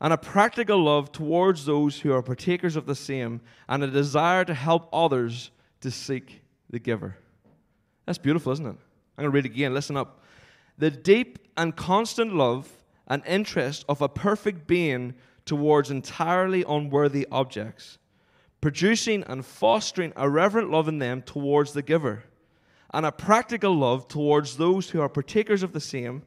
and 0.00 0.12
a 0.12 0.18
practical 0.18 0.82
love 0.82 1.12
towards 1.12 1.66
those 1.66 2.00
who 2.00 2.12
are 2.12 2.22
partakers 2.22 2.74
of 2.74 2.86
the 2.86 2.94
same, 2.94 3.40
and 3.68 3.84
a 3.84 3.86
desire 3.86 4.44
to 4.44 4.54
help 4.54 4.88
others 4.92 5.50
to 5.82 5.90
seek 5.90 6.42
the 6.70 6.78
giver. 6.78 7.16
That's 8.06 8.18
beautiful, 8.18 8.52
isn't 8.52 8.66
it? 8.66 8.76
I'm 9.18 9.24
going 9.24 9.30
to 9.30 9.34
read 9.34 9.44
again. 9.44 9.74
Listen 9.74 9.96
up. 9.96 10.22
The 10.78 10.90
deep 10.90 11.38
and 11.56 11.76
constant 11.76 12.34
love 12.34 12.70
and 13.10 13.22
interest 13.26 13.84
of 13.88 14.00
a 14.00 14.08
perfect 14.08 14.66
being 14.66 15.12
towards 15.44 15.90
entirely 15.90 16.64
unworthy 16.66 17.26
objects, 17.32 17.98
producing 18.60 19.24
and 19.24 19.44
fostering 19.44 20.12
a 20.14 20.30
reverent 20.30 20.70
love 20.70 20.86
in 20.86 20.98
them 20.98 21.20
towards 21.20 21.72
the 21.72 21.82
giver, 21.82 22.22
and 22.94 23.04
a 23.04 23.12
practical 23.12 23.76
love 23.76 24.06
towards 24.06 24.56
those 24.56 24.88
who 24.90 25.00
are 25.00 25.08
partakers 25.08 25.64
of 25.64 25.72
the 25.72 25.80
same, 25.80 26.22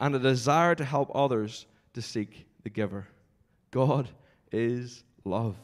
and 0.00 0.14
a 0.14 0.18
desire 0.18 0.74
to 0.74 0.84
help 0.84 1.10
others 1.14 1.66
to 1.94 2.02
seek 2.02 2.46
the 2.64 2.70
giver. 2.70 3.06
God 3.70 4.08
is 4.50 5.04
love. 5.24 5.56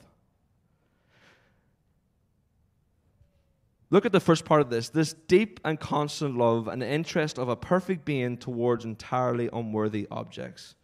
Look 3.91 4.07
at 4.07 4.13
the 4.13 4.21
first 4.21 4.45
part 4.45 4.61
of 4.61 4.71
this 4.71 4.89
this 4.89 5.15
deep 5.27 5.61
and 5.65 5.79
constant 5.79 6.37
love 6.37 6.69
and 6.69 6.83
interest 6.83 7.39
of 7.39 7.49
a 7.49 7.57
perfect 7.57 8.05
being 8.05 8.37
towards 8.37 8.85
entirely 8.85 9.49
unworthy 9.53 10.07
objects. 10.11 10.75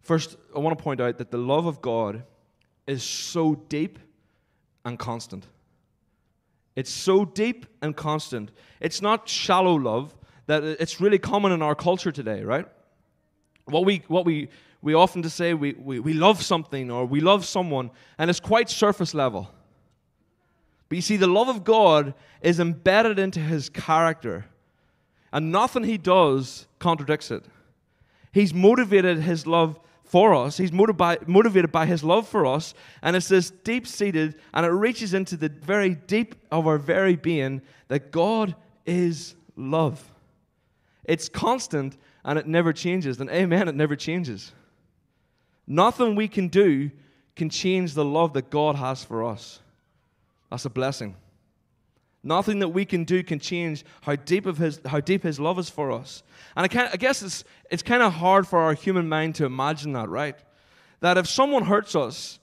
First, 0.00 0.36
I 0.54 0.58
want 0.58 0.76
to 0.76 0.82
point 0.82 1.00
out 1.00 1.18
that 1.18 1.30
the 1.30 1.38
love 1.38 1.66
of 1.66 1.80
God 1.80 2.24
is 2.86 3.02
so 3.02 3.54
deep 3.54 3.98
and 4.84 4.98
constant. 4.98 5.46
It's 6.76 6.90
so 6.90 7.24
deep 7.24 7.66
and 7.80 7.96
constant. 7.96 8.50
It's 8.80 9.00
not 9.00 9.28
shallow 9.28 9.74
love 9.74 10.14
that 10.46 10.62
it's 10.62 11.00
really 11.00 11.18
common 11.18 11.52
in 11.52 11.62
our 11.62 11.74
culture 11.74 12.12
today, 12.12 12.42
right? 12.42 12.66
What 13.66 13.86
we, 13.86 14.02
what 14.08 14.26
we 14.26 14.48
we 14.84 14.92
often 14.92 15.22
to 15.22 15.30
say 15.30 15.54
we, 15.54 15.72
we, 15.72 15.98
we 15.98 16.12
love 16.12 16.42
something 16.42 16.90
or 16.90 17.06
we 17.06 17.20
love 17.20 17.46
someone, 17.46 17.90
and 18.18 18.28
it's 18.28 18.40
quite 18.40 18.68
surface 18.68 19.14
level. 19.14 19.50
But 20.88 20.96
you 20.96 21.02
see, 21.02 21.16
the 21.16 21.26
love 21.26 21.48
of 21.48 21.64
God 21.64 22.14
is 22.40 22.60
embedded 22.60 23.18
into 23.18 23.40
his 23.40 23.68
character, 23.68 24.46
and 25.32 25.50
nothing 25.50 25.84
he 25.84 25.98
does 25.98 26.66
contradicts 26.78 27.30
it. 27.30 27.44
He's 28.32 28.52
motivated 28.52 29.18
his 29.18 29.46
love 29.46 29.78
for 30.04 30.34
us, 30.34 30.58
he's 30.58 30.72
motivated 30.72 31.72
by 31.72 31.86
his 31.86 32.04
love 32.04 32.28
for 32.28 32.46
us, 32.46 32.74
and 33.02 33.16
it's 33.16 33.28
this 33.28 33.50
deep 33.50 33.86
seated, 33.86 34.36
and 34.52 34.64
it 34.64 34.68
reaches 34.68 35.14
into 35.14 35.36
the 35.36 35.48
very 35.48 35.94
deep 35.94 36.34
of 36.52 36.66
our 36.66 36.78
very 36.78 37.16
being 37.16 37.62
that 37.88 38.12
God 38.12 38.54
is 38.86 39.34
love. 39.56 40.12
It's 41.04 41.28
constant 41.28 41.96
and 42.24 42.38
it 42.38 42.46
never 42.46 42.72
changes. 42.72 43.20
And 43.20 43.30
amen, 43.30 43.68
it 43.68 43.74
never 43.74 43.96
changes. 43.96 44.52
Nothing 45.66 46.14
we 46.14 46.28
can 46.28 46.48
do 46.48 46.90
can 47.36 47.50
change 47.50 47.94
the 47.94 48.04
love 48.04 48.32
that 48.34 48.50
God 48.50 48.76
has 48.76 49.04
for 49.04 49.24
us. 49.24 49.60
That's 50.50 50.64
a 50.64 50.70
blessing. 50.70 51.16
Nothing 52.22 52.60
that 52.60 52.68
we 52.68 52.84
can 52.84 53.04
do 53.04 53.22
can 53.22 53.38
change 53.38 53.84
how 54.00 54.16
deep 54.16 54.46
of 54.46 54.56
his 54.56 54.80
how 54.86 55.00
deep 55.00 55.22
his 55.22 55.38
love 55.38 55.58
is 55.58 55.68
for 55.68 55.92
us. 55.92 56.22
And 56.56 56.66
I, 56.66 56.90
I 56.92 56.96
guess 56.96 57.22
it's 57.22 57.44
it's 57.70 57.82
kind 57.82 58.02
of 58.02 58.14
hard 58.14 58.46
for 58.46 58.60
our 58.60 58.72
human 58.72 59.08
mind 59.08 59.34
to 59.36 59.44
imagine 59.44 59.92
that, 59.92 60.08
right? 60.08 60.36
That 61.00 61.18
if 61.18 61.28
someone 61.28 61.64
hurts 61.64 61.94
us, 61.94 62.38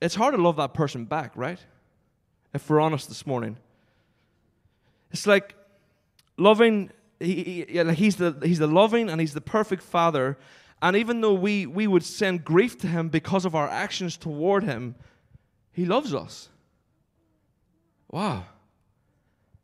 it's 0.00 0.14
hard 0.14 0.34
to 0.34 0.40
love 0.40 0.56
that 0.56 0.72
person 0.72 1.04
back, 1.04 1.32
right? 1.34 1.58
If 2.54 2.68
we're 2.70 2.80
honest 2.80 3.08
this 3.08 3.26
morning, 3.26 3.58
it's 5.10 5.26
like 5.26 5.54
loving. 6.38 6.90
He, 7.20 7.66
he, 7.68 7.92
he's 7.94 8.16
the 8.16 8.38
he's 8.42 8.58
the 8.58 8.68
loving 8.68 9.10
and 9.10 9.20
he's 9.20 9.34
the 9.34 9.40
perfect 9.42 9.82
father, 9.82 10.38
and 10.80 10.96
even 10.96 11.20
though 11.20 11.34
we, 11.34 11.66
we 11.66 11.86
would 11.86 12.04
send 12.04 12.44
grief 12.44 12.78
to 12.78 12.86
him 12.86 13.08
because 13.08 13.44
of 13.44 13.54
our 13.54 13.68
actions 13.68 14.16
toward 14.16 14.62
him, 14.62 14.94
he 15.72 15.84
loves 15.84 16.14
us. 16.14 16.48
Wow. 18.10 18.44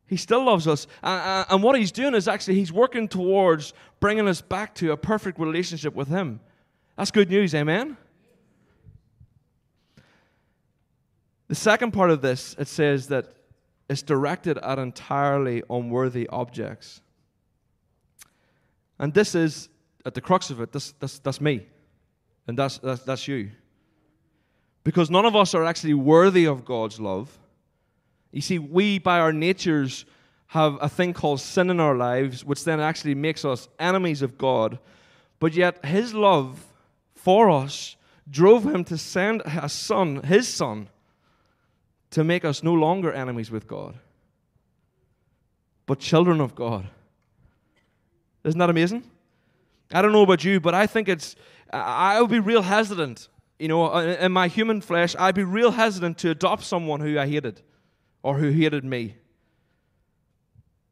He 0.07 0.17
still 0.17 0.43
loves 0.43 0.67
us. 0.67 0.85
And 1.01 1.63
what 1.63 1.77
he's 1.77 1.91
doing 1.91 2.13
is 2.13 2.27
actually 2.27 2.55
he's 2.55 2.71
working 2.71 3.07
towards 3.07 3.73
bringing 3.99 4.27
us 4.27 4.41
back 4.41 4.75
to 4.75 4.91
a 4.91 4.97
perfect 4.97 5.39
relationship 5.39 5.95
with 5.95 6.07
him. 6.07 6.39
That's 6.97 7.11
good 7.11 7.29
news, 7.29 7.55
amen? 7.55 7.97
The 11.47 11.55
second 11.55 11.91
part 11.91 12.11
of 12.11 12.21
this, 12.21 12.55
it 12.59 12.67
says 12.67 13.07
that 13.07 13.33
it's 13.89 14.01
directed 14.01 14.57
at 14.59 14.79
entirely 14.79 15.63
unworthy 15.69 16.27
objects. 16.27 17.01
And 18.97 19.13
this 19.13 19.35
is, 19.35 19.69
at 20.05 20.13
the 20.13 20.21
crux 20.21 20.49
of 20.49 20.61
it, 20.61 20.71
this, 20.71 20.93
this, 20.99 21.19
that's 21.19 21.41
me. 21.41 21.67
And 22.47 22.57
that's, 22.57 22.77
that's, 22.77 23.03
that's 23.03 23.27
you. 23.27 23.51
Because 24.83 25.09
none 25.09 25.25
of 25.25 25.35
us 25.35 25.53
are 25.53 25.65
actually 25.65 25.95
worthy 25.95 26.45
of 26.45 26.63
God's 26.63 26.99
love. 26.99 27.37
You 28.35 28.41
see, 28.41 28.59
we, 28.59 28.99
by 28.99 29.21
our 29.21 29.31
natures, 29.31 30.03
have 30.47 30.77
a 30.81 30.89
thing 30.89 31.13
called 31.13 31.39
sin 31.39 31.69
in 31.69 31.79
our 31.79 31.95
lives, 31.95 32.43
which 32.43 32.65
then 32.65 32.81
actually 32.81 33.15
makes 33.15 33.45
us 33.45 33.69
enemies 33.79 34.21
of 34.21 34.37
God. 34.37 34.77
But 35.39 35.53
yet, 35.53 35.85
His 35.85 36.13
love 36.13 36.61
for 37.13 37.49
us 37.49 37.95
drove 38.29 38.65
Him 38.65 38.83
to 38.83 38.97
send 38.97 39.41
a 39.45 39.69
Son, 39.69 40.21
His 40.21 40.49
Son, 40.49 40.89
to 42.09 42.25
make 42.25 42.43
us 42.43 42.61
no 42.61 42.73
longer 42.73 43.09
enemies 43.13 43.51
with 43.51 43.67
God, 43.67 43.95
but 45.85 45.99
children 45.99 46.41
of 46.41 46.55
God. 46.55 46.89
Isn't 48.43 48.59
that 48.59 48.69
amazing? 48.69 49.03
I 49.93 50.01
don't 50.01 50.11
know 50.11 50.23
about 50.23 50.43
you, 50.43 50.59
but 50.59 50.73
I 50.73 50.87
think 50.87 51.07
it's, 51.07 51.37
I 51.71 52.19
would 52.19 52.31
be 52.31 52.39
real 52.39 52.63
hesitant. 52.63 53.29
You 53.59 53.69
know, 53.69 53.95
in 53.97 54.33
my 54.33 54.49
human 54.49 54.81
flesh, 54.81 55.15
I'd 55.17 55.35
be 55.35 55.45
real 55.45 55.71
hesitant 55.71 56.17
to 56.17 56.31
adopt 56.31 56.65
someone 56.65 56.99
who 56.99 57.17
I 57.17 57.27
hated 57.27 57.61
or 58.25 58.39
who 58.39 58.49
hated 58.49 58.83
me. 58.83 59.15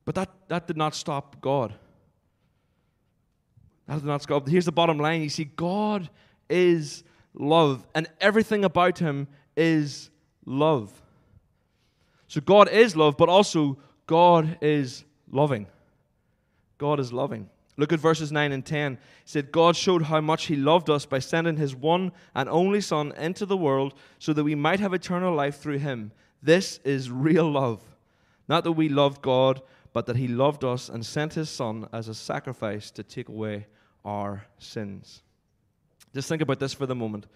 But 0.05 0.13
that, 0.13 0.29
that 0.49 0.67
did 0.67 0.77
not 0.77 0.93
stop 0.93 1.41
God. 1.41 1.73
That 3.87 3.95
did 3.95 4.05
not 4.05 4.21
stop. 4.21 4.47
Here's 4.47 4.65
the 4.65 4.71
bottom 4.71 4.99
line 4.99 5.23
you 5.23 5.29
see, 5.29 5.45
God 5.45 6.11
is 6.47 7.03
love, 7.33 7.87
and 7.95 8.07
everything 8.21 8.63
about 8.63 8.99
him 8.99 9.27
is 9.57 10.11
love. 10.45 10.93
So 12.27 12.39
God 12.39 12.69
is 12.69 12.95
love, 12.95 13.17
but 13.17 13.29
also 13.29 13.79
God 14.05 14.59
is 14.61 15.03
loving. 15.31 15.65
God 16.77 16.99
is 16.99 17.11
loving. 17.11 17.49
Look 17.77 17.91
at 17.91 17.99
verses 17.99 18.31
9 18.31 18.51
and 18.51 18.63
10. 18.63 18.93
He 18.93 18.99
said, 19.25 19.51
God 19.51 19.75
showed 19.75 20.03
how 20.03 20.21
much 20.21 20.45
He 20.45 20.55
loved 20.55 20.91
us 20.91 21.07
by 21.07 21.17
sending 21.17 21.57
His 21.57 21.75
one 21.75 22.11
and 22.35 22.47
only 22.47 22.79
Son 22.79 23.11
into 23.17 23.47
the 23.47 23.57
world 23.57 23.95
so 24.19 24.33
that 24.33 24.43
we 24.43 24.53
might 24.53 24.79
have 24.79 24.93
eternal 24.93 25.33
life 25.33 25.57
through 25.59 25.79
Him. 25.79 26.11
This 26.43 26.79
is 26.83 27.09
real 27.09 27.49
love. 27.49 27.81
Not 28.49 28.65
that 28.65 28.73
we 28.73 28.89
loved 28.89 29.21
God, 29.21 29.61
but 29.93 30.05
that 30.07 30.17
He 30.17 30.27
loved 30.27 30.65
us 30.65 30.89
and 30.89 31.05
sent 31.05 31.35
His 31.35 31.49
Son 31.49 31.87
as 31.93 32.09
a 32.09 32.13
sacrifice 32.13 32.91
to 32.91 33.03
take 33.03 33.29
away 33.29 33.65
our 34.03 34.45
sins. 34.57 35.21
Just 36.13 36.27
think 36.27 36.41
about 36.41 36.59
this 36.59 36.73
for 36.73 36.85
the 36.85 36.95
moment. 36.95 37.27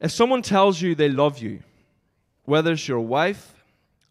If 0.00 0.10
someone 0.10 0.42
tells 0.42 0.82
you 0.82 0.96
they 0.96 1.08
love 1.08 1.38
you, 1.38 1.60
whether 2.44 2.72
it's 2.72 2.88
your 2.88 3.00
wife, 3.00 3.54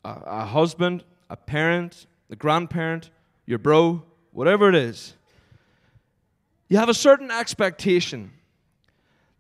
a, 0.06 0.16
a 0.26 0.46
husband, 0.46 1.04
a 1.30 1.36
parent, 1.36 2.08
a 2.30 2.38
grandparent, 2.38 3.10
your 3.46 3.60
bro, 3.60 4.04
whatever 4.32 4.70
it 4.70 4.76
is, 4.76 5.16
you 6.70 6.78
have 6.78 6.88
a 6.90 6.94
certain 6.94 7.30
expectation 7.30 8.32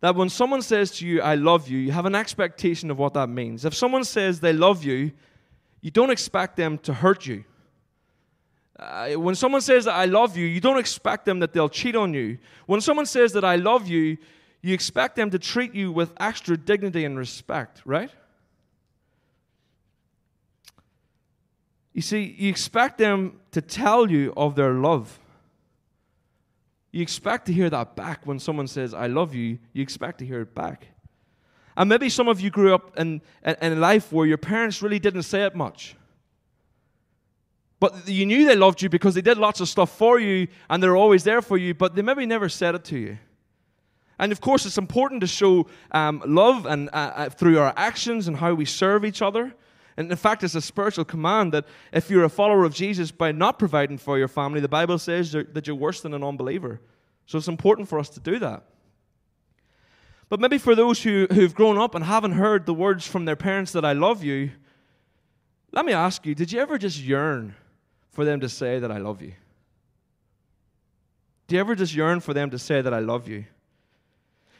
that 0.01 0.15
when 0.15 0.29
someone 0.29 0.61
says 0.61 0.91
to 0.91 1.07
you, 1.07 1.21
I 1.21 1.35
love 1.35 1.67
you, 1.67 1.77
you 1.77 1.91
have 1.91 2.05
an 2.05 2.15
expectation 2.15 2.89
of 2.89 2.97
what 2.97 3.13
that 3.15 3.27
means. 3.27 3.65
If 3.65 3.73
someone 3.73 4.03
says 4.03 4.39
they 4.39 4.53
love 4.53 4.83
you, 4.83 5.11
you 5.81 5.91
don't 5.91 6.09
expect 6.09 6.55
them 6.55 6.77
to 6.79 6.93
hurt 6.93 7.25
you. 7.25 7.43
Uh, 8.77 9.11
when 9.11 9.35
someone 9.35 9.59
says 9.59 9.85
that 9.85 9.93
I 9.95 10.05
love 10.05 10.37
you, 10.37 10.45
you 10.45 10.61
don't 10.61 10.77
expect 10.77 11.25
them 11.25 11.39
that 11.39 11.51
they'll 11.51 11.69
cheat 11.69 11.97
on 11.97 12.13
you. 12.13 12.37
When 12.65 12.79
someone 12.79 13.05
says 13.05 13.33
that 13.33 13.43
I 13.43 13.57
love 13.57 13.87
you, 13.89 14.17
you 14.61 14.73
expect 14.73 15.17
them 15.17 15.29
to 15.31 15.39
treat 15.39 15.75
you 15.75 15.91
with 15.91 16.13
extra 16.17 16.55
dignity 16.55 17.03
and 17.03 17.17
respect, 17.17 17.81
right? 17.85 18.11
You 21.93 22.01
see, 22.01 22.35
you 22.37 22.49
expect 22.49 22.97
them 22.97 23.39
to 23.51 23.61
tell 23.61 24.09
you 24.09 24.33
of 24.37 24.55
their 24.55 24.71
love. 24.71 25.19
You 26.91 27.01
expect 27.01 27.45
to 27.47 27.53
hear 27.53 27.69
that 27.69 27.95
back 27.95 28.25
when 28.25 28.39
someone 28.39 28.67
says, 28.67 28.93
I 28.93 29.07
love 29.07 29.35
you. 29.35 29.59
You 29.73 29.83
expect 29.83 30.19
to 30.19 30.25
hear 30.25 30.41
it 30.41 30.55
back. 30.55 30.87
And 31.77 31.87
maybe 31.87 32.09
some 32.09 32.27
of 32.27 32.41
you 32.41 32.49
grew 32.49 32.73
up 32.73 32.97
in, 32.99 33.21
in, 33.45 33.55
in 33.61 33.79
life 33.79 34.11
where 34.11 34.25
your 34.25 34.37
parents 34.37 34.81
really 34.81 34.99
didn't 34.99 35.23
say 35.23 35.43
it 35.43 35.55
much. 35.55 35.95
But 37.79 38.07
you 38.07 38.25
knew 38.25 38.45
they 38.45 38.55
loved 38.55 38.81
you 38.81 38.89
because 38.89 39.15
they 39.15 39.21
did 39.21 39.37
lots 39.37 39.61
of 39.61 39.69
stuff 39.69 39.95
for 39.97 40.19
you 40.19 40.47
and 40.69 40.83
they're 40.83 40.97
always 40.97 41.23
there 41.23 41.41
for 41.41 41.57
you, 41.57 41.73
but 41.73 41.95
they 41.95 42.01
maybe 42.01 42.25
never 42.25 42.49
said 42.49 42.75
it 42.75 42.83
to 42.85 42.97
you. 42.97 43.17
And 44.17 44.33
of 44.33 44.41
course, 44.41 44.65
it's 44.65 44.77
important 44.77 45.21
to 45.21 45.27
show 45.27 45.67
um, 45.91 46.21
love 46.25 46.65
and 46.65 46.89
uh, 46.89 47.11
uh, 47.15 47.29
through 47.29 47.59
our 47.59 47.73
actions 47.77 48.27
and 48.27 48.35
how 48.35 48.53
we 48.53 48.65
serve 48.65 49.05
each 49.05 49.21
other. 49.21 49.53
And 49.99 50.09
in 50.09 50.15
fact, 50.15 50.45
it's 50.45 50.55
a 50.55 50.61
spiritual 50.61 51.03
command 51.03 51.51
that 51.51 51.65
if 51.91 52.09
you're 52.09 52.23
a 52.23 52.29
follower 52.29 52.63
of 52.63 52.73
Jesus 52.73 53.11
by 53.11 53.33
not 53.33 53.59
providing 53.59 53.97
for 53.97 54.17
your 54.17 54.29
family, 54.29 54.61
the 54.61 54.69
Bible 54.69 54.97
says 54.97 55.33
that 55.33 55.67
you're 55.67 55.75
worse 55.75 55.99
than 55.99 56.13
an 56.13 56.23
unbeliever. 56.23 56.79
So 57.25 57.37
it's 57.37 57.49
important 57.49 57.89
for 57.89 57.99
us 57.99 58.07
to 58.11 58.21
do 58.21 58.39
that. 58.39 58.63
But 60.29 60.39
maybe 60.39 60.57
for 60.57 60.73
those 60.73 61.03
who, 61.03 61.27
who've 61.29 61.53
grown 61.53 61.77
up 61.77 61.95
and 61.95 62.05
haven't 62.05 62.31
heard 62.31 62.65
the 62.65 62.73
words 62.73 63.05
from 63.05 63.25
their 63.25 63.35
parents 63.35 63.73
that 63.73 63.83
I 63.83 63.91
love 63.91 64.23
you, 64.23 64.51
let 65.73 65.85
me 65.85 65.91
ask 65.91 66.25
you 66.25 66.33
did 66.33 66.53
you 66.53 66.61
ever 66.61 66.77
just 66.77 66.97
yearn 67.01 67.53
for 68.11 68.23
them 68.23 68.39
to 68.39 68.47
say 68.47 68.79
that 68.79 68.93
I 68.93 68.99
love 68.99 69.21
you? 69.21 69.33
Do 71.47 71.55
you 71.55 71.59
ever 71.59 71.75
just 71.75 71.93
yearn 71.93 72.21
for 72.21 72.33
them 72.33 72.51
to 72.51 72.57
say 72.57 72.81
that 72.81 72.93
I 72.93 72.99
love 72.99 73.27
you? 73.27 73.43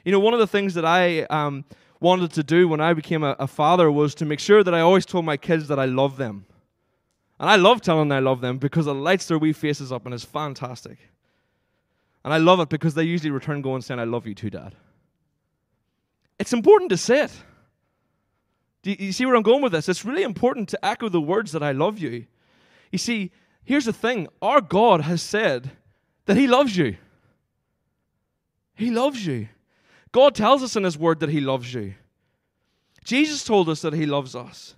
You 0.04 0.12
know, 0.12 0.20
one 0.20 0.34
of 0.34 0.42
the 0.42 0.48
things 0.48 0.74
that 0.74 0.84
I 0.84 1.22
um, 1.24 1.64
wanted 2.00 2.32
to 2.34 2.44
do 2.44 2.68
when 2.68 2.80
I 2.80 2.94
became 2.94 3.24
a, 3.24 3.36
a 3.40 3.48
father 3.48 3.92
was 3.92 4.16
to 4.16 4.26
make 4.26 4.40
sure 4.40 4.64
that 4.64 4.74
I 4.74 4.80
always 4.80 5.06
told 5.06 5.26
my 5.26 5.38
kids 5.38 5.68
that 5.68 5.80
I 5.80 5.86
love 5.86 6.18
them. 6.18 6.46
And 7.40 7.50
I 7.50 7.56
love 7.56 7.82
telling 7.82 8.10
them 8.10 8.18
I 8.18 8.20
love 8.20 8.42
them 8.42 8.58
because 8.58 8.88
it 8.88 8.92
lights 8.92 9.28
their 9.28 9.40
wee 9.40 9.54
faces 9.54 9.92
up 9.92 10.06
and 10.06 10.14
it's 10.14 10.26
fantastic. 10.26 10.98
And 12.24 12.34
I 12.34 12.38
love 12.38 12.60
it 12.60 12.70
because 12.70 12.94
they 12.94 13.04
usually 13.04 13.32
return 13.32 13.62
going 13.62 13.82
saying, 13.82 14.00
I 14.00 14.04
love 14.04 14.28
you 14.28 14.36
too, 14.36 14.50
Dad. 14.50 14.76
It's 16.38 16.54
important 16.54 16.90
to 16.90 16.98
say 16.98 17.24
it. 17.24 17.32
Do 18.82 18.92
you 18.98 19.12
see 19.12 19.26
where 19.26 19.36
I'm 19.36 19.44
going 19.44 19.62
with 19.62 19.74
this? 19.74 19.90
It's 19.90 20.06
really 20.06 20.24
important 20.24 20.70
to 20.70 20.86
echo 20.86 21.10
the 21.10 21.22
words 21.22 21.52
that 21.52 21.64
I 21.64 21.74
love 21.74 22.00
you. 22.00 22.26
You 22.92 22.98
see, 22.98 23.32
here's 23.64 23.86
the 23.86 23.94
thing 23.94 24.28
our 24.42 24.62
God 24.62 25.02
has 25.02 25.22
said 25.22 25.72
that 26.26 26.38
He 26.38 26.48
loves 26.48 26.76
you. 26.78 26.96
He 28.76 28.92
loves 28.92 29.26
you. 29.26 29.50
God 30.12 30.36
tells 30.36 30.64
us 30.64 30.76
in 30.76 30.84
His 30.84 30.98
Word 30.98 31.20
that 31.20 31.30
He 31.30 31.40
loves 31.40 31.74
you. 31.74 31.96
Jesus 33.04 33.44
told 33.44 33.70
us 33.70 33.82
that 33.82 33.94
He 33.94 34.06
loves 34.06 34.36
us. 34.36 34.76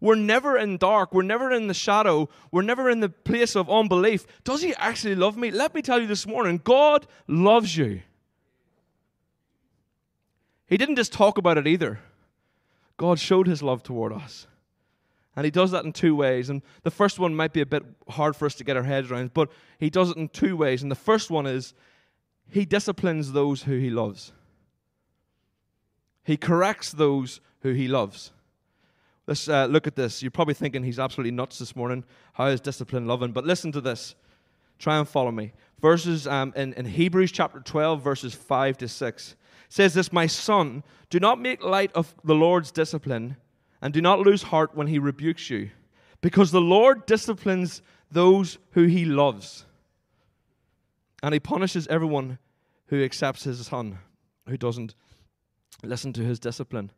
We're 0.00 0.14
never 0.14 0.56
in 0.56 0.76
dark. 0.78 1.12
We're 1.12 1.22
never 1.22 1.50
in 1.50 1.66
the 1.66 1.74
shadow. 1.74 2.28
We're 2.52 2.62
never 2.62 2.88
in 2.88 3.00
the 3.00 3.08
place 3.08 3.56
of 3.56 3.68
unbelief. 3.68 4.26
Does 4.44 4.62
He 4.62 4.74
actually 4.76 5.16
love 5.16 5.36
me? 5.36 5.50
Let 5.50 5.74
me 5.74 5.82
tell 5.82 6.00
you 6.00 6.06
this 6.06 6.26
morning 6.26 6.60
God 6.62 7.06
loves 7.26 7.76
you. 7.76 8.02
He 10.66 10.76
didn't 10.76 10.96
just 10.96 11.12
talk 11.12 11.38
about 11.38 11.58
it 11.58 11.66
either. 11.66 12.00
God 12.96 13.18
showed 13.18 13.46
His 13.46 13.62
love 13.62 13.82
toward 13.82 14.12
us. 14.12 14.46
And 15.34 15.44
He 15.44 15.50
does 15.50 15.70
that 15.70 15.84
in 15.84 15.92
two 15.92 16.14
ways. 16.14 16.50
And 16.50 16.62
the 16.82 16.90
first 16.90 17.18
one 17.18 17.34
might 17.34 17.52
be 17.52 17.60
a 17.60 17.66
bit 17.66 17.84
hard 18.08 18.36
for 18.36 18.46
us 18.46 18.54
to 18.56 18.64
get 18.64 18.76
our 18.76 18.82
heads 18.82 19.10
around, 19.10 19.34
but 19.34 19.50
He 19.78 19.90
does 19.90 20.10
it 20.10 20.16
in 20.16 20.28
two 20.28 20.56
ways. 20.56 20.82
And 20.82 20.90
the 20.90 20.96
first 20.96 21.30
one 21.30 21.46
is 21.46 21.74
He 22.50 22.64
disciplines 22.64 23.32
those 23.32 23.62
who 23.62 23.78
He 23.78 23.90
loves. 23.90 24.32
He 26.28 26.36
corrects 26.36 26.92
those 26.92 27.40
who 27.62 27.72
he 27.72 27.88
loves. 27.88 28.32
Let's 29.26 29.48
uh, 29.48 29.64
look 29.64 29.86
at 29.86 29.96
this. 29.96 30.22
You're 30.22 30.30
probably 30.30 30.52
thinking 30.52 30.82
he's 30.84 30.98
absolutely 30.98 31.30
nuts 31.30 31.58
this 31.58 31.74
morning. 31.74 32.04
How 32.34 32.48
is 32.48 32.60
discipline 32.60 33.06
loving? 33.06 33.32
But 33.32 33.46
listen 33.46 33.72
to 33.72 33.80
this. 33.80 34.14
Try 34.78 34.98
and 34.98 35.08
follow 35.08 35.30
me. 35.30 35.52
Verses 35.80 36.26
um, 36.26 36.52
in, 36.54 36.74
in 36.74 36.84
Hebrews 36.84 37.32
chapter 37.32 37.60
12, 37.60 38.02
verses 38.02 38.34
5 38.34 38.76
to 38.76 38.88
6 38.88 39.36
says 39.70 39.94
this 39.94 40.12
My 40.12 40.26
son, 40.26 40.82
do 41.08 41.18
not 41.18 41.40
make 41.40 41.64
light 41.64 41.92
of 41.94 42.14
the 42.22 42.34
Lord's 42.34 42.72
discipline, 42.72 43.38
and 43.80 43.94
do 43.94 44.02
not 44.02 44.20
lose 44.20 44.42
heart 44.42 44.74
when 44.74 44.88
he 44.88 44.98
rebukes 44.98 45.48
you, 45.48 45.70
because 46.20 46.50
the 46.50 46.60
Lord 46.60 47.06
disciplines 47.06 47.80
those 48.10 48.58
who 48.72 48.84
he 48.84 49.06
loves, 49.06 49.64
and 51.22 51.32
he 51.32 51.40
punishes 51.40 51.86
everyone 51.86 52.38
who 52.88 53.02
accepts 53.02 53.44
his 53.44 53.66
son, 53.66 53.98
who 54.46 54.58
doesn't 54.58 54.94
Listen 55.82 56.12
to 56.14 56.22
his 56.22 56.38
discipline. 56.38 56.90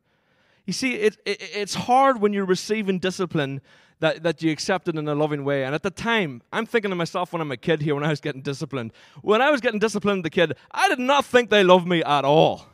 You 0.67 0.73
see, 0.73 0.95
it, 0.95 1.17
it, 1.25 1.43
it's 1.55 1.75
hard 1.75 2.21
when 2.21 2.33
you're 2.33 2.45
receiving 2.45 2.99
discipline 2.99 3.61
that, 4.01 4.23
that 4.23 4.43
you 4.43 4.51
accept 4.51 4.89
it 4.89 4.97
in 4.97 5.07
a 5.07 5.15
loving 5.15 5.45
way. 5.45 5.65
And 5.65 5.75
at 5.75 5.83
the 5.83 5.91
time, 5.91 6.43
I'm 6.53 6.67
thinking 6.67 6.91
to 6.91 6.95
myself 6.95 7.33
when 7.33 7.43
I'm 7.43 7.51
a 7.51 7.57
kid 7.57 7.83
here, 7.83 7.95
when 7.95 8.05
I 8.05 8.09
was 8.09 8.21
getting 8.21 8.43
disciplined. 8.43 8.93
When 9.23 9.43
I 9.43 9.51
was 9.51 9.61
getting 9.61 9.79
disciplined, 9.79 10.25
the 10.25 10.31
kid, 10.31 10.55
I 10.71 10.89
did 10.89 10.99
not 10.99 11.25
think 11.25 11.51
they 11.51 11.65
loved 11.65 11.87
me 11.87 12.03
at 12.03 12.25
all. 12.25 12.67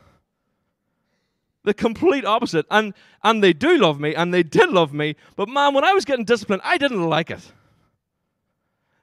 The 1.64 1.74
complete 1.74 2.24
opposite. 2.24 2.66
And, 2.70 2.94
and 3.24 3.42
they 3.42 3.52
do 3.52 3.76
love 3.78 3.98
me, 3.98 4.14
and 4.14 4.32
they 4.32 4.44
did 4.44 4.70
love 4.70 4.92
me. 4.92 5.16
But 5.34 5.48
man, 5.48 5.74
when 5.74 5.84
I 5.84 5.92
was 5.92 6.04
getting 6.04 6.24
disciplined, 6.24 6.62
I 6.64 6.78
didn't 6.78 7.08
like 7.08 7.30
it. 7.30 7.52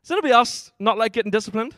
Does 0.02 0.12
anybody 0.12 0.34
else 0.34 0.72
not 0.80 0.98
like 0.98 1.12
getting 1.12 1.32
disciplined? 1.32 1.76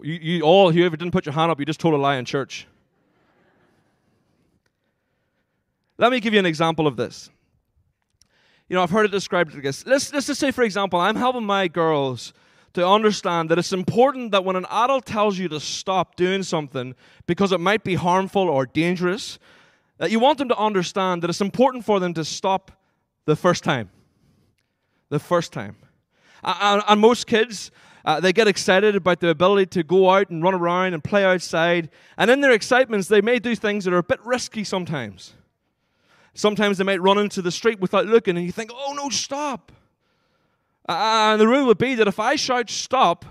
You, 0.00 0.14
you 0.14 0.42
all, 0.42 0.70
whoever 0.70 0.96
didn't 0.96 1.12
put 1.12 1.26
your 1.26 1.32
hand 1.32 1.50
up, 1.50 1.58
you 1.58 1.66
just 1.66 1.80
told 1.80 1.94
a 1.94 1.96
lie 1.96 2.16
in 2.16 2.24
church. 2.24 2.66
Let 6.00 6.12
me 6.12 6.18
give 6.18 6.32
you 6.32 6.40
an 6.40 6.46
example 6.46 6.86
of 6.86 6.96
this. 6.96 7.28
You 8.70 8.74
know, 8.74 8.82
I've 8.82 8.90
heard 8.90 9.04
it 9.04 9.10
described 9.10 9.52
like 9.52 9.62
this. 9.62 9.84
Let's, 9.86 10.10
let's 10.14 10.28
just 10.28 10.40
say, 10.40 10.50
for 10.50 10.64
example, 10.64 10.98
I'm 10.98 11.14
helping 11.14 11.44
my 11.44 11.68
girls 11.68 12.32
to 12.72 12.88
understand 12.88 13.50
that 13.50 13.58
it's 13.58 13.74
important 13.74 14.32
that 14.32 14.42
when 14.42 14.56
an 14.56 14.64
adult 14.70 15.04
tells 15.04 15.36
you 15.36 15.46
to 15.48 15.60
stop 15.60 16.16
doing 16.16 16.42
something 16.42 16.94
because 17.26 17.52
it 17.52 17.60
might 17.60 17.84
be 17.84 17.96
harmful 17.96 18.48
or 18.48 18.64
dangerous, 18.64 19.38
that 19.98 20.10
you 20.10 20.18
want 20.18 20.38
them 20.38 20.48
to 20.48 20.56
understand 20.56 21.22
that 21.22 21.28
it's 21.28 21.42
important 21.42 21.84
for 21.84 22.00
them 22.00 22.14
to 22.14 22.24
stop 22.24 22.70
the 23.26 23.36
first 23.36 23.62
time. 23.62 23.90
The 25.10 25.18
first 25.18 25.52
time. 25.52 25.76
And, 26.42 26.98
most 26.98 27.26
kids, 27.26 27.70
uh, 28.06 28.20
they 28.20 28.32
get 28.32 28.48
excited 28.48 28.96
about 28.96 29.20
the 29.20 29.28
ability 29.28 29.66
to 29.66 29.82
go 29.82 30.08
out 30.08 30.30
and 30.30 30.42
run 30.42 30.54
around 30.54 30.94
and 30.94 31.04
play 31.04 31.26
outside. 31.26 31.90
And 32.16 32.30
in 32.30 32.40
their 32.40 32.52
excitements, 32.52 33.08
they 33.08 33.20
may 33.20 33.38
do 33.38 33.54
things 33.54 33.84
that 33.84 33.92
are 33.92 33.98
a 33.98 34.02
bit 34.02 34.24
risky 34.24 34.64
sometimes. 34.64 35.34
Sometimes 36.34 36.78
they 36.78 36.84
might 36.84 37.00
run 37.00 37.18
into 37.18 37.42
the 37.42 37.50
street 37.50 37.80
without 37.80 38.06
looking, 38.06 38.36
and 38.36 38.46
you 38.46 38.52
think, 38.52 38.70
oh 38.72 38.94
no, 38.96 39.08
stop. 39.08 39.72
And 40.88 41.40
the 41.40 41.46
rule 41.46 41.66
would 41.66 41.78
be 41.78 41.94
that 41.96 42.08
if 42.08 42.18
I 42.18 42.36
shout 42.36 42.70
stop, 42.70 43.24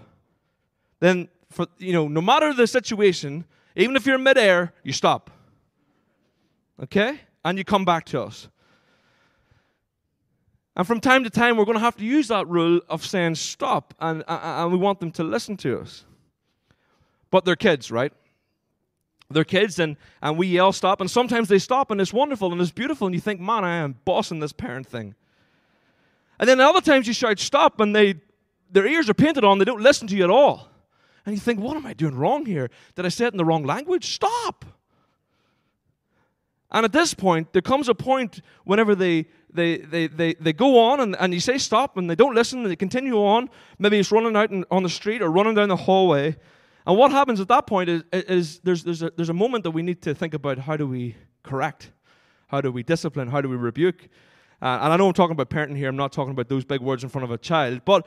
then 1.00 1.30
for 1.50 1.68
you 1.78 1.94
know, 1.94 2.08
no 2.08 2.22
matter 2.22 2.54
the 2.54 2.68
situation, 2.68 3.46
even 3.76 3.96
if 3.96 4.06
you're 4.06 4.16
in 4.16 4.24
midair, 4.24 4.74
you 4.84 4.94
stop. 4.94 5.32
Okay? 6.82 7.20
And 7.44 7.58
you 7.58 7.64
come 7.64 7.86
back 7.86 8.06
to 8.08 8.22
us. 8.22 8.48
And 10.76 10.88
from 10.88 11.02
time 11.02 11.24
to 11.26 11.30
time, 11.30 11.58
we're 11.58 11.66
going 11.66 11.78
to 11.78 11.84
have 11.84 11.98
to 11.98 12.06
use 12.06 12.30
that 12.30 12.48
rule 12.48 12.80
of 12.88 13.06
saying 13.06 13.36
stop, 13.36 13.94
and, 14.00 14.24
and 14.28 14.72
we 14.72 14.78
want 14.78 15.00
them 15.00 15.12
to 15.12 15.24
listen 15.24 15.58
to 15.58 15.80
us. 15.80 16.06
But 17.32 17.44
they're 17.44 17.56
kids, 17.56 17.92
right? 17.92 18.14
They're 19.32 19.44
kids, 19.44 19.78
and, 19.78 19.96
and 20.22 20.38
we 20.38 20.48
yell 20.48 20.74
stop, 20.74 21.02
and 21.02 21.10
sometimes 21.12 21.50
they 21.50 21.60
stop, 21.60 21.92
and 21.92 22.02
it's 22.02 22.12
wonderful 22.12 22.52
and 22.52 22.60
it's 22.60 22.72
beautiful, 22.72 23.06
and 23.06 23.14
you 23.14 23.22
think, 23.22 23.40
man, 23.40 23.64
I 23.64 23.76
am 23.76 23.96
bossing 24.04 24.40
this 24.40 24.52
parent 24.52 24.88
thing. 24.88 25.14
And 26.40 26.50
then 26.50 26.60
other 26.60 26.82
times 26.82 27.08
you 27.08 27.14
shout 27.14 27.38
stop 27.38 27.80
and 27.80 27.96
they 27.96 28.16
their 28.72 28.88
ears 28.88 29.10
are 29.10 29.14
painted 29.14 29.44
on, 29.44 29.58
they 29.58 29.66
don't 29.66 29.82
listen 29.82 30.08
to 30.08 30.16
you 30.16 30.24
at 30.24 30.30
all. 30.30 30.70
And 31.26 31.36
you 31.36 31.40
think, 31.40 31.60
what 31.60 31.76
am 31.76 31.86
I 31.86 31.94
doing 31.94 32.16
wrong 32.16 32.46
here? 32.46 32.70
Did 32.96 33.06
I 33.06 33.10
say 33.10 33.26
it 33.26 33.34
in 33.34 33.38
the 33.38 33.46
wrong 33.46 33.66
language? 33.66 34.14
Stop. 34.14 34.66
And 36.72 36.86
at 36.86 36.92
this 36.92 37.14
point, 37.14 37.52
there 37.52 37.64
comes 37.64 37.90
a 37.90 37.96
point 37.96 38.42
whenever 38.64 38.96
they 38.96 39.28
they, 39.52 39.78
they, 39.78 40.06
they, 40.06 40.36
they 40.36 40.54
go 40.54 40.80
on 40.80 41.00
and, 41.00 41.16
and 41.16 41.34
you 41.34 41.40
say 41.40 41.58
stop 41.58 41.98
and 41.98 42.08
they 42.08 42.16
don't 42.16 42.36
listen 42.36 42.60
and 42.60 42.70
they 42.70 42.76
continue 42.76 43.16
on. 43.16 43.50
Maybe 43.80 43.98
it's 43.98 44.12
running 44.12 44.36
out 44.36 44.52
on 44.70 44.84
the 44.84 44.90
street 44.90 45.24
or 45.24 45.30
running 45.32 45.56
down 45.56 45.70
the 45.70 45.76
hallway. 45.76 46.38
And 46.88 46.98
what 46.98 47.12
happens 47.12 47.40
at 47.40 47.48
that 47.50 47.68
point 47.68 47.90
is, 47.90 48.04
is 48.12 48.60
there's, 48.60 48.84
there's, 48.84 49.04
a, 49.04 49.12
there's 49.16 49.30
a 49.30 49.34
moment 49.34 49.64
that 49.64 49.72
we 49.72 49.82
need 49.82 50.02
to 50.04 50.16
think 50.16 50.34
about 50.34 50.58
how 50.58 50.76
do 50.78 50.88
we 50.88 51.16
correct? 51.44 51.92
How 52.48 52.62
do 52.62 52.72
we 52.72 52.84
discipline? 52.84 53.28
How 53.28 53.42
do 53.42 53.50
we 53.50 53.56
rebuke? 53.56 54.10
Uh, 54.62 54.80
and 54.82 54.94
I 54.94 54.98
know 54.98 55.08
I'm 55.08 55.14
talking 55.14 55.34
about 55.34 55.50
parenting 55.50 55.78
here, 55.78 55.88
I'm 55.88 55.96
not 55.96 56.12
talking 56.12 56.32
about 56.32 56.50
those 56.50 56.66
big 56.66 56.82
words 56.82 57.04
in 57.04 57.10
front 57.10 57.24
of 57.24 57.32
a 57.32 57.38
child, 57.38 57.82
but 57.86 58.06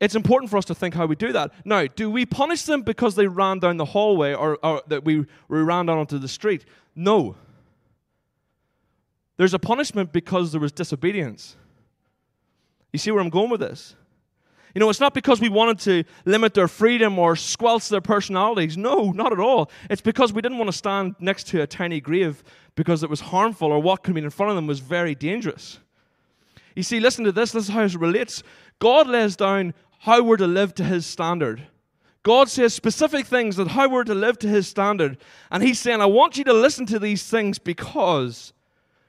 it's 0.00 0.14
important 0.14 0.50
for 0.50 0.56
us 0.56 0.64
to 0.66 0.74
think 0.74 0.94
how 0.94 1.06
we 1.06 1.14
do 1.14 1.32
that. 1.32 1.52
Now, 1.64 1.86
do 1.86 2.10
we 2.10 2.26
punish 2.26 2.64
them 2.64 2.82
because 2.82 3.14
they 3.14 3.26
ran 3.26 3.60
down 3.60 3.76
the 3.76 3.84
hallway 3.84 4.34
or, 4.34 4.58
or 4.62 4.82
that 4.88 5.04
we, 5.04 5.24
we 5.48 5.60
ran 5.60 5.86
down 5.86 5.98
onto 5.98 6.18
the 6.18 6.28
street? 6.28 6.64
No. 6.96 7.36
There's 9.36 9.54
a 9.54 9.58
punishment 9.58 10.12
because 10.12 10.52
there 10.52 10.60
was 10.60 10.72
disobedience. 10.72 11.56
You 12.92 12.98
see 12.98 13.10
where 13.12 13.22
I'm 13.22 13.30
going 13.30 13.48
with 13.48 13.60
this? 13.60 13.94
You 14.74 14.80
know, 14.80 14.88
it's 14.88 15.00
not 15.00 15.14
because 15.14 15.40
we 15.40 15.48
wanted 15.48 15.78
to 15.80 16.04
limit 16.24 16.54
their 16.54 16.68
freedom 16.68 17.18
or 17.18 17.36
squelch 17.36 17.88
their 17.88 18.00
personalities. 18.00 18.76
No, 18.76 19.12
not 19.12 19.32
at 19.32 19.40
all. 19.40 19.70
It's 19.90 20.00
because 20.00 20.32
we 20.32 20.40
didn't 20.40 20.58
want 20.58 20.70
to 20.70 20.76
stand 20.76 21.14
next 21.20 21.48
to 21.48 21.60
a 21.60 21.66
tiny 21.66 22.00
grave 22.00 22.42
because 22.74 23.02
it 23.02 23.10
was 23.10 23.20
harmful 23.20 23.70
or 23.70 23.80
what 23.80 24.02
could 24.02 24.14
be 24.14 24.22
in 24.22 24.30
front 24.30 24.50
of 24.50 24.56
them 24.56 24.66
was 24.66 24.80
very 24.80 25.14
dangerous. 25.14 25.78
You 26.74 26.82
see, 26.82 27.00
listen 27.00 27.24
to 27.26 27.32
this. 27.32 27.52
This 27.52 27.64
is 27.64 27.70
how 27.70 27.82
it 27.82 27.94
relates. 27.94 28.42
God 28.78 29.06
lays 29.06 29.36
down 29.36 29.74
how 30.00 30.22
we're 30.22 30.38
to 30.38 30.46
live 30.46 30.74
to 30.76 30.84
his 30.84 31.04
standard. 31.04 31.66
God 32.22 32.48
says 32.48 32.72
specific 32.72 33.26
things 33.26 33.56
that 33.56 33.68
how 33.68 33.88
we're 33.88 34.04
to 34.04 34.14
live 34.14 34.38
to 34.38 34.48
his 34.48 34.68
standard. 34.68 35.18
And 35.50 35.62
he's 35.62 35.80
saying, 35.80 36.00
I 36.00 36.06
want 36.06 36.38
you 36.38 36.44
to 36.44 36.52
listen 36.52 36.86
to 36.86 36.98
these 36.98 37.28
things 37.28 37.58
because 37.58 38.52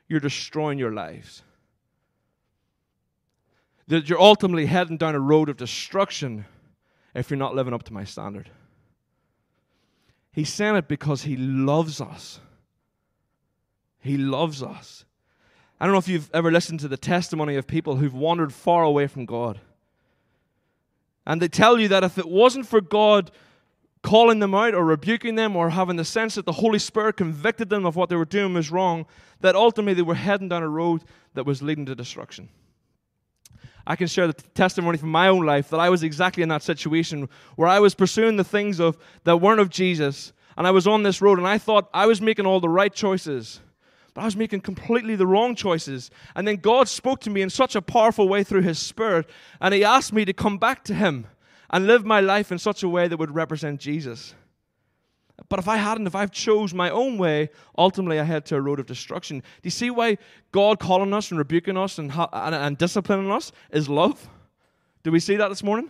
you're 0.10 0.20
destroying 0.20 0.78
your 0.78 0.92
lives 0.92 1.44
that 3.88 4.10
you're 4.10 4.22
ultimately 4.22 4.66
heading 4.66 4.98
down 4.98 5.16
a 5.16 5.20
road 5.20 5.50
of 5.50 5.58
destruction 5.58 6.46
if 7.14 7.30
you're 7.30 7.38
not 7.38 7.56
living 7.56 7.74
up 7.74 7.84
to 7.84 7.94
my 7.94 8.04
standard. 8.04 8.50
He's 10.32 10.52
saying 10.52 10.76
it 10.76 10.88
because 10.88 11.24
he 11.24 11.38
loves 11.38 12.02
us. 12.02 12.40
He 14.00 14.18
loves 14.18 14.64
us. 14.64 15.06
I 15.80 15.86
don't 15.86 15.94
know 15.94 16.00
if 16.00 16.08
you've 16.08 16.30
ever 16.34 16.52
listened 16.52 16.80
to 16.82 16.88
the 16.88 16.98
testimony 16.98 17.56
of 17.56 17.68
people 17.68 17.98
who've 17.98 18.14
wandered 18.14 18.54
far 18.54 18.84
away 18.84 19.08
from 19.08 19.26
God. 19.26 19.60
And 21.26 21.42
they 21.42 21.48
tell 21.48 21.80
you 21.80 21.88
that 21.90 22.04
if 22.04 22.18
it 22.18 22.28
wasn't 22.28 22.68
for 22.68 22.82
God 22.82 23.32
calling 24.02 24.40
them 24.40 24.54
out 24.54 24.74
or 24.74 24.84
rebuking 24.84 25.36
them 25.36 25.56
or 25.56 25.70
having 25.70 25.96
the 25.96 26.04
sense 26.04 26.36
that 26.36 26.46
the 26.46 26.52
Holy 26.52 26.80
Spirit 26.80 27.18
convicted 27.18 27.70
them 27.70 27.86
of 27.86 27.96
what 27.96 28.10
they 28.10 28.16
were 28.16 28.26
doing 28.26 28.54
was 28.54 28.72
wrong, 28.72 29.06
that 29.40 29.56
ultimately 29.56 29.94
they 29.94 30.02
were 30.02 30.16
heading 30.16 30.50
down 30.50 30.64
a 30.64 30.70
road 30.70 31.04
that 31.34 31.46
was 31.46 31.62
leading 31.62 31.86
to 31.86 31.96
destruction. 31.96 32.50
I 33.86 33.96
can 33.96 34.08
share 34.08 34.28
the 34.28 34.34
testimony 34.34 34.98
from 34.98 35.10
my 35.10 35.28
own 35.28 35.46
life 35.46 35.70
that 35.70 35.80
I 35.80 35.90
was 35.90 36.04
exactly 36.04 36.44
in 36.44 36.50
that 36.50 36.64
situation 36.64 37.28
where 37.56 37.68
I 37.68 37.80
was 37.80 37.96
pursuing 37.96 38.38
the 38.38 38.44
things 38.44 38.80
of 38.80 38.98
that 39.26 39.38
weren't 39.38 39.60
of 39.60 39.70
Jesus, 39.70 40.32
and 40.58 40.66
I 40.66 40.72
was 40.72 40.88
on 40.88 41.04
this 41.04 41.22
road, 41.22 41.38
and 41.38 41.48
I 41.48 41.58
thought 41.58 41.90
I 41.94 42.06
was 42.06 42.22
making 42.22 42.46
all 42.46 42.60
the 42.60 42.70
right 42.70 42.94
choices, 42.94 43.60
but 44.14 44.22
I 44.22 44.26
was 44.26 44.38
making 44.38 44.62
completely 44.62 45.16
the 45.16 45.28
wrong 45.28 45.56
choices. 45.56 46.12
And 46.36 46.48
then 46.48 46.58
God 46.58 46.88
spoke 46.88 47.20
to 47.22 47.30
me 47.30 47.42
in 47.42 47.50
such 47.50 47.76
a 47.76 47.82
powerful 47.82 48.30
way 48.30 48.44
through 48.44 48.62
His 48.62 48.80
Spirit, 48.80 49.28
and 49.60 49.74
He 49.74 49.84
asked 49.84 50.14
me 50.14 50.24
to 50.26 50.34
come 50.34 50.58
back 50.58 50.84
to 50.86 50.94
Him 50.94 51.28
and 51.70 51.88
live 51.88 52.06
my 52.06 52.22
life 52.22 52.52
in 52.52 52.60
such 52.60 52.84
a 52.84 52.90
way 52.90 53.08
that 53.08 53.18
would 53.18 53.34
represent 53.34 53.82
Jesus. 53.82 54.36
But 55.50 55.60
if 55.60 55.68
I 55.68 55.78
hadn't, 55.78 56.08
if 56.08 56.16
I've 56.16 56.32
chose 56.32 56.74
my 56.74 56.90
own 56.90 57.18
way, 57.18 57.50
ultimately 57.78 58.20
I 58.20 58.24
head 58.24 58.46
to 58.48 58.56
a 58.56 58.62
road 58.62 58.80
of 58.80 58.86
destruction. 58.86 59.40
Do 59.40 59.46
you 59.64 59.72
see 59.72 59.90
why 59.90 60.18
God 60.52 60.80
calling 60.80 61.14
us 61.14 61.32
and 61.32 61.38
rebuking 61.38 61.78
us 61.78 61.98
and, 61.98 62.12
and, 62.12 62.56
and 62.56 62.78
disciplining 62.78 63.32
us 63.32 63.52
is 63.72 63.90
love? 63.90 64.30
Do 65.02 65.12
we 65.12 65.20
see 65.20 65.36
that 65.38 65.50
this 65.50 65.64
morning? 65.64 65.90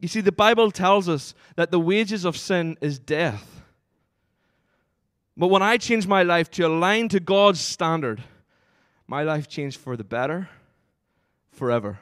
You 0.00 0.08
see, 0.08 0.20
the 0.20 0.32
Bible 0.32 0.70
tells 0.70 1.08
us 1.08 1.34
that 1.56 1.70
the 1.70 1.80
wages 1.80 2.24
of 2.24 2.36
sin 2.36 2.76
is 2.80 2.98
death. 2.98 3.62
But 5.36 5.48
when 5.48 5.62
I 5.62 5.76
changed 5.76 6.08
my 6.08 6.22
life 6.22 6.50
to 6.52 6.64
align 6.64 7.08
to 7.08 7.20
God's 7.20 7.60
standard, 7.60 8.22
my 9.06 9.22
life 9.22 9.48
changed 9.48 9.78
for 9.78 9.96
the 9.96 10.04
better 10.04 10.48
forever. 11.50 11.98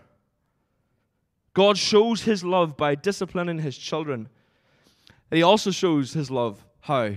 God 1.55 1.79
shows 1.79 2.22
his 2.22 2.44
love 2.44 2.77
by 2.77 2.94
disciplining 2.94 3.61
his 3.61 3.79
children 3.79 4.29
he 5.31 5.43
also 5.43 5.71
shows 5.71 6.12
his 6.12 6.31
love. 6.31 6.65
How? 6.81 7.12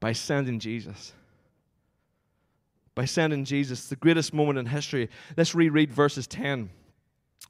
By 0.00 0.12
sending 0.12 0.58
Jesus. 0.58 1.12
By 2.94 3.04
sending 3.04 3.44
Jesus, 3.44 3.88
the 3.88 3.96
greatest 3.96 4.32
moment 4.32 4.58
in 4.58 4.66
history. 4.66 5.08
Let's 5.36 5.54
reread 5.54 5.92
verses 5.92 6.26
10. 6.26 6.70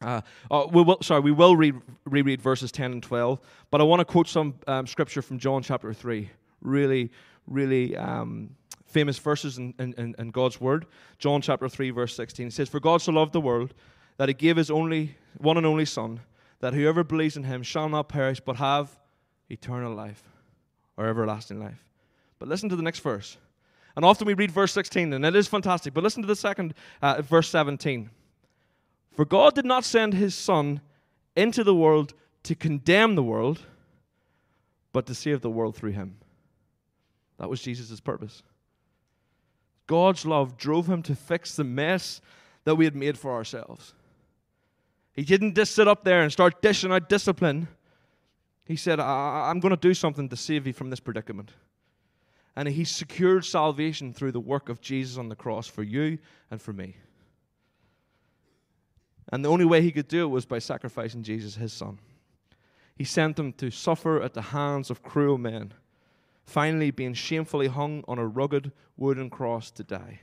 Uh, 0.01 0.21
uh, 0.51 0.67
we 0.71 0.83
will, 0.83 0.99
sorry, 1.03 1.21
we 1.21 1.33
will 1.33 1.57
read, 1.57 1.75
reread 2.05 2.43
verses 2.43 2.73
10 2.73 2.93
and 2.93 3.03
12, 3.03 3.41
but 3.71 3.81
I 3.81 3.85
want 3.85 4.01
to 4.01 4.05
quote 4.05 4.29
some 4.29 4.55
um, 4.67 4.87
scripture 4.87 5.23
from 5.23 5.39
John 5.39 5.63
chapter 5.63 5.93
3. 5.93 6.29
Really, 6.61 7.11
really 7.47 7.97
um, 7.97 8.51
famous 8.87 9.19
verses 9.19 9.59
in, 9.59 9.75
in, 9.79 10.15
in 10.19 10.31
God's 10.31 10.61
word. 10.61 10.87
John 11.19 11.41
chapter 11.41 11.69
3, 11.69 11.91
verse 11.91 12.15
16 12.17 12.49
it 12.49 12.53
says, 12.53 12.69
For 12.69 12.81
God 12.81 13.03
so 13.03 13.13
loved 13.13 13.33
the 13.33 13.41
world 13.41 13.75
that 14.17 14.29
he 14.29 14.35
gave 14.35 14.57
his 14.57 14.71
only, 14.71 15.17
one 15.39 15.57
and 15.57 15.67
only 15.67 15.85
Son, 15.85 16.21
that 16.61 16.75
whoever 16.75 17.05
believes 17.05 17.37
in 17.37 17.45
him 17.45 17.63
shall 17.63 17.89
not 17.89 18.09
perish 18.09 18.41
but 18.41 18.57
have 18.57 18.97
eternal 19.55 19.95
life 19.95 20.23
or 20.97 21.07
everlasting 21.07 21.61
life. 21.61 21.83
But 22.39 22.49
listen 22.49 22.69
to 22.69 22.77
the 22.77 22.83
next 22.83 23.01
verse. 23.01 23.39
And 23.97 24.05
often 24.05 24.27
we 24.27 24.35
read 24.35 24.51
verse 24.51 24.73
16, 24.73 25.13
and 25.13 25.25
it 25.25 25.37
is 25.37 25.49
fantastic. 25.49 25.95
But 25.95 26.05
listen 26.05 26.23
to 26.23 26.29
the 26.29 26.37
second, 26.37 26.75
uh, 27.01 27.23
verse 27.23 27.49
17. 27.49 28.11
For 29.13 29.25
God 29.25 29.55
did 29.55 29.65
not 29.65 29.85
send 29.85 30.15
his 30.15 30.35
Son 30.35 30.81
into 31.37 31.65
the 31.65 31.75
world 31.75 32.15
to 32.43 32.55
condemn 32.55 33.15
the 33.15 33.23
world, 33.23 33.61
but 34.93 35.07
to 35.07 35.15
save 35.15 35.41
the 35.41 35.51
world 35.51 35.77
through 35.77 35.93
him. 35.93 36.17
That 37.39 37.49
was 37.49 37.63
Jesus' 37.63 38.01
purpose. 38.01 38.43
God's 39.87 40.25
love 40.25 40.57
drove 40.57 40.89
him 40.89 41.03
to 41.03 41.15
fix 41.15 41.57
the 41.57 41.65
mess 41.65 42.21
that 42.65 42.75
we 42.75 42.85
had 42.85 42.97
made 42.97 43.19
for 43.19 43.33
ourselves. 43.33 43.95
He 45.15 45.23
didn't 45.23 45.55
just 45.55 45.75
sit 45.75 45.87
up 45.87 46.05
there 46.05 46.23
and 46.23 46.33
start 46.33 46.61
dishing 46.61 46.91
out 46.91 47.09
discipline. 47.09 47.69
He 48.65 48.77
said, 48.77 48.99
I- 48.99 49.51
am 49.51 49.61
going 49.61 49.71
to 49.71 49.77
do 49.77 49.95
something 49.95 50.29
to 50.29 50.37
save 50.37 50.67
you 50.67 50.73
from 50.73 50.91
this 50.91 51.01
predicament. 51.01 51.53
And 52.57 52.69
he 52.69 52.85
secured 52.85 53.45
salvation 53.45 54.13
through 54.13 54.33
the 54.33 54.41
work 54.41 54.69
of 54.69 54.81
Jesus 54.81 55.19
on 55.19 55.29
the 55.29 55.37
cross 55.37 55.67
for 55.67 55.83
you 55.83 56.19
and 56.51 56.63
for 56.63 56.73
me. 56.73 56.97
And 59.31 59.45
the 59.45 59.51
only 59.51 59.65
way 59.65 59.83
he 59.83 59.93
could 59.93 60.09
do 60.09 60.25
it 60.25 60.29
was 60.29 60.47
by 60.47 60.61
sacrificing 60.61 61.23
Jesus, 61.23 61.57
his 61.57 61.73
son. 61.73 61.99
He 62.95 63.05
sent 63.05 63.39
him 63.39 63.53
to 63.55 63.71
suffer 63.71 64.23
at 64.23 64.35
the 64.35 64.43
hands 64.43 64.89
of 64.89 65.03
cruel 65.03 65.37
men, 65.37 65.75
finally 66.45 66.91
being 66.91 67.15
shamefully 67.15 67.67
hung 67.67 68.05
on 68.07 68.19
a 68.19 68.27
rugged 68.27 68.71
wooden 68.97 69.31
cross 69.31 69.71
to 69.73 69.83
die. 69.83 70.21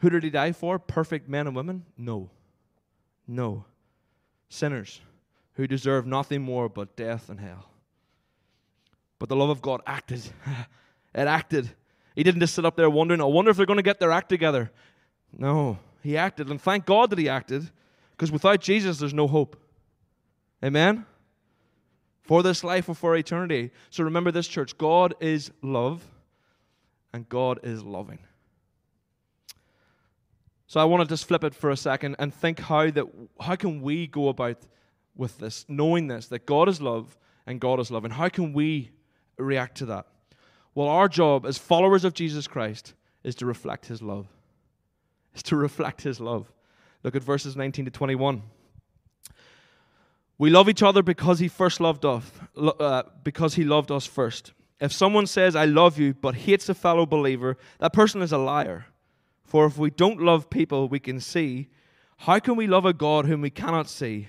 Who 0.00 0.08
did 0.08 0.22
he 0.22 0.30
die 0.30 0.52
for? 0.52 0.78
Perfect 0.78 1.28
men 1.28 1.46
and 1.46 1.54
women? 1.54 1.84
No. 1.98 2.30
No. 3.26 3.66
Sinners 4.48 5.02
who 5.58 5.66
deserve 5.66 6.06
nothing 6.06 6.40
more 6.40 6.68
but 6.68 6.94
death 6.94 7.28
and 7.28 7.40
hell. 7.40 7.68
But 9.18 9.28
the 9.28 9.34
love 9.34 9.50
of 9.50 9.60
God 9.60 9.82
acted. 9.88 10.22
it 11.14 11.26
acted. 11.26 11.68
He 12.14 12.22
didn't 12.22 12.38
just 12.38 12.54
sit 12.54 12.64
up 12.64 12.76
there 12.76 12.88
wondering, 12.88 13.20
I 13.20 13.24
wonder 13.24 13.50
if 13.50 13.56
they're 13.56 13.66
going 13.66 13.78
to 13.78 13.82
get 13.82 13.98
their 13.98 14.12
act 14.12 14.28
together. 14.28 14.70
No, 15.36 15.80
he 16.00 16.16
acted. 16.16 16.48
And 16.48 16.62
thank 16.62 16.86
God 16.86 17.10
that 17.10 17.18
he 17.18 17.28
acted, 17.28 17.68
because 18.12 18.30
without 18.30 18.60
Jesus, 18.60 18.98
there's 18.98 19.12
no 19.12 19.26
hope. 19.26 19.60
Amen? 20.64 21.04
For 22.22 22.44
this 22.44 22.62
life 22.62 22.88
or 22.88 22.94
for 22.94 23.16
eternity. 23.16 23.72
So 23.90 24.04
remember 24.04 24.30
this, 24.30 24.46
church 24.46 24.78
God 24.78 25.16
is 25.18 25.50
love, 25.60 26.04
and 27.12 27.28
God 27.28 27.58
is 27.64 27.82
loving. 27.82 28.20
So 30.68 30.78
I 30.78 30.84
want 30.84 31.02
to 31.02 31.12
just 31.12 31.26
flip 31.26 31.42
it 31.42 31.52
for 31.52 31.70
a 31.70 31.76
second 31.76 32.14
and 32.20 32.32
think 32.32 32.60
how 32.60 32.92
that 32.92 33.06
how 33.40 33.56
can 33.56 33.82
we 33.82 34.06
go 34.06 34.28
about 34.28 34.58
with 35.18 35.36
this, 35.38 35.66
knowing 35.68 36.06
this 36.06 36.28
that 36.28 36.46
God 36.46 36.70
is 36.70 36.80
love 36.80 37.18
and 37.46 37.60
God 37.60 37.80
is 37.80 37.90
love, 37.90 38.04
and 38.04 38.14
how 38.14 38.30
can 38.30 38.54
we 38.54 38.90
react 39.36 39.76
to 39.78 39.86
that? 39.86 40.06
Well, 40.74 40.88
our 40.88 41.08
job 41.08 41.44
as 41.44 41.58
followers 41.58 42.04
of 42.04 42.14
Jesus 42.14 42.46
Christ 42.46 42.94
is 43.24 43.34
to 43.36 43.46
reflect 43.46 43.86
His 43.86 44.00
love. 44.00 44.28
Is 45.34 45.42
to 45.44 45.56
reflect 45.56 46.02
His 46.02 46.20
love. 46.20 46.50
Look 47.02 47.16
at 47.16 47.22
verses 47.22 47.56
19 47.56 47.86
to 47.86 47.90
21. 47.90 48.42
We 50.38 50.50
love 50.50 50.68
each 50.68 50.82
other 50.82 51.02
because 51.02 51.40
He 51.40 51.48
first 51.48 51.80
loved 51.80 52.04
us, 52.04 52.30
uh, 52.56 53.02
because 53.24 53.54
He 53.54 53.64
loved 53.64 53.90
us 53.90 54.06
first. 54.06 54.52
If 54.80 54.92
someone 54.92 55.26
says, 55.26 55.56
I 55.56 55.64
love 55.64 55.98
you, 55.98 56.14
but 56.14 56.36
hates 56.36 56.68
a 56.68 56.74
fellow 56.74 57.04
believer, 57.06 57.56
that 57.80 57.92
person 57.92 58.22
is 58.22 58.30
a 58.30 58.38
liar. 58.38 58.86
For 59.44 59.66
if 59.66 59.76
we 59.78 59.90
don't 59.90 60.20
love 60.20 60.50
people 60.50 60.88
we 60.88 61.00
can 61.00 61.18
see, 61.18 61.68
how 62.18 62.38
can 62.38 62.54
we 62.54 62.66
love 62.66 62.84
a 62.84 62.92
God 62.92 63.26
whom 63.26 63.40
we 63.40 63.50
cannot 63.50 63.88
see? 63.88 64.28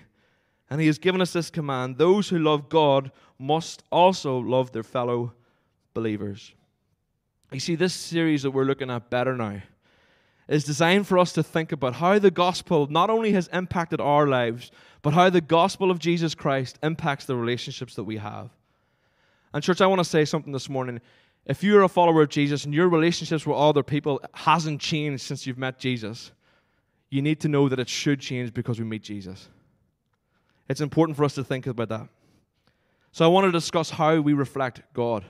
And 0.69 0.79
he 0.79 0.87
has 0.87 0.99
given 0.99 1.21
us 1.21 1.33
this 1.33 1.49
command 1.49 1.97
those 1.97 2.29
who 2.29 2.39
love 2.39 2.69
God 2.69 3.11
must 3.37 3.83
also 3.91 4.37
love 4.37 4.71
their 4.71 4.83
fellow 4.83 5.33
believers. 5.93 6.53
You 7.51 7.59
see, 7.59 7.75
this 7.75 7.93
series 7.93 8.43
that 8.43 8.51
we're 8.51 8.65
looking 8.65 8.91
at 8.91 9.09
better 9.09 9.35
now 9.35 9.61
is 10.47 10.63
designed 10.63 11.07
for 11.07 11.17
us 11.17 11.31
to 11.33 11.43
think 11.43 11.71
about 11.71 11.95
how 11.95 12.19
the 12.19 12.31
gospel 12.31 12.87
not 12.87 13.09
only 13.09 13.31
has 13.33 13.47
impacted 13.53 14.01
our 14.01 14.27
lives, 14.27 14.71
but 15.01 15.13
how 15.13 15.29
the 15.29 15.41
gospel 15.41 15.89
of 15.91 15.99
Jesus 15.99 16.35
Christ 16.35 16.77
impacts 16.83 17.25
the 17.25 17.35
relationships 17.35 17.95
that 17.95 18.03
we 18.03 18.17
have. 18.17 18.49
And, 19.53 19.63
church, 19.63 19.81
I 19.81 19.87
want 19.87 19.99
to 19.99 20.05
say 20.05 20.25
something 20.25 20.53
this 20.53 20.69
morning 20.69 21.01
if 21.45 21.63
you're 21.63 21.81
a 21.81 21.89
follower 21.89 22.21
of 22.21 22.29
Jesus 22.29 22.65
and 22.65 22.73
your 22.73 22.89
relationships 22.89 23.45
with 23.45 23.57
other 23.57 23.81
people 23.81 24.21
hasn't 24.35 24.81
changed 24.81 25.23
since 25.23 25.47
you've 25.47 25.57
met 25.57 25.79
Jesus, 25.79 26.31
you 27.09 27.23
need 27.23 27.39
to 27.39 27.47
know 27.47 27.69
that 27.69 27.79
it 27.79 27.89
should 27.89 28.19
change 28.19 28.53
because 28.53 28.77
we 28.77 28.85
meet 28.85 29.01
Jesus. 29.01 29.49
It's 30.69 30.81
important 30.81 31.17
for 31.17 31.23
us 31.23 31.35
to 31.35 31.43
think 31.43 31.67
about 31.67 31.89
that. 31.89 32.07
So 33.11 33.25
I 33.25 33.27
want 33.27 33.45
to 33.45 33.51
discuss 33.51 33.89
how 33.89 34.19
we 34.19 34.33
reflect 34.33 34.81
God. 34.93 35.25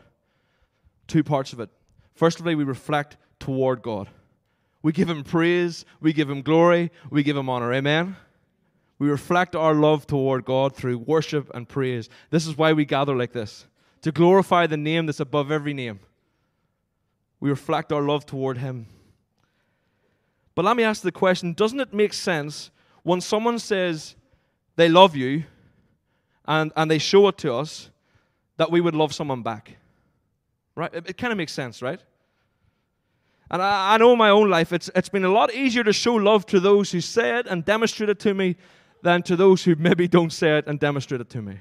Two 1.07 1.23
parts 1.23 1.53
of 1.53 1.59
it. 1.59 1.69
Firstly, 2.13 2.53
we 2.53 2.65
reflect 2.65 3.17
toward 3.39 3.81
God. 3.81 4.09
We 4.81 4.91
give 4.91 5.09
him 5.09 5.23
praise, 5.23 5.85
we 6.01 6.13
give 6.13 6.29
him 6.29 6.41
glory, 6.41 6.91
we 7.09 7.23
give 7.23 7.35
him 7.37 7.49
honor. 7.49 7.73
Amen. 7.73 8.15
We 8.97 9.09
reflect 9.09 9.55
our 9.55 9.73
love 9.73 10.05
toward 10.07 10.45
God 10.45 10.75
through 10.75 10.99
worship 10.99 11.49
and 11.53 11.67
praise. 11.67 12.09
This 12.29 12.45
is 12.45 12.57
why 12.57 12.73
we 12.73 12.85
gather 12.85 13.15
like 13.15 13.31
this 13.31 13.65
to 14.01 14.11
glorify 14.11 14.67
the 14.67 14.77
name 14.77 15.05
that's 15.05 15.19
above 15.19 15.51
every 15.51 15.73
name 15.73 15.99
we 17.39 17.49
reflect 17.49 17.91
our 17.91 18.01
love 18.01 18.25
toward 18.25 18.57
Him. 18.57 18.87
But 20.55 20.65
let 20.65 20.75
me 20.75 20.83
ask 20.83 21.01
the 21.01 21.11
question 21.11 21.53
doesn't 21.53 21.79
it 21.79 21.93
make 21.93 22.13
sense 22.13 22.71
when 23.03 23.21
someone 23.21 23.59
says 23.59 24.15
they 24.79 24.87
love 24.87 25.13
you 25.13 25.43
and, 26.47 26.71
and 26.77 26.89
they 26.89 26.99
show 26.99 27.27
it 27.27 27.37
to 27.39 27.53
us 27.53 27.89
that 28.55 28.71
we 28.71 28.79
would 28.79 28.95
love 28.95 29.13
someone 29.13 29.43
back? 29.43 29.75
Right? 30.73 30.93
It, 30.93 31.09
it 31.09 31.17
kind 31.17 31.33
of 31.33 31.37
makes 31.37 31.51
sense, 31.51 31.81
right? 31.81 32.01
And 33.51 33.61
I, 33.61 33.95
I, 33.95 33.97
know 33.97 34.13
in 34.13 34.17
my 34.17 34.29
own 34.29 34.49
life, 34.49 34.71
it's, 34.71 34.89
it's 34.95 35.09
been 35.09 35.25
a 35.25 35.31
lot 35.31 35.53
easier 35.53 35.83
to 35.83 35.91
show 35.91 36.15
love 36.15 36.45
to 36.45 36.61
those 36.61 36.93
who 36.93 37.01
say 37.01 37.37
it 37.37 37.45
and 37.47 37.65
demonstrate 37.65 38.09
it 38.09 38.19
to 38.19 38.33
me 38.33 38.55
than 39.01 39.21
to 39.23 39.35
those 39.35 39.65
who 39.65 39.75
maybe 39.79 40.07
don't 40.07 40.31
say 40.31 40.57
it 40.57 40.65
and 40.65 40.79
demonstrate 40.79 41.19
it 41.19 41.29
to 41.31 41.41
me. 41.41 41.59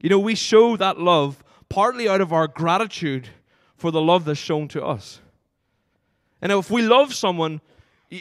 You 0.00 0.10
know, 0.10 0.18
we 0.18 0.34
show 0.34 0.76
that 0.76 0.98
love 0.98 1.42
partly 1.70 2.10
out 2.10 2.20
of 2.20 2.34
our 2.34 2.46
gratitude 2.46 3.30
for 3.78 3.90
the 3.90 4.02
love 4.02 4.26
that's 4.26 4.38
shown 4.38 4.68
to 4.68 4.84
us. 4.84 5.20
And 6.42 6.52
if 6.52 6.70
we 6.70 6.82
love 6.82 7.14
someone, 7.14 7.62
eh, 8.12 8.18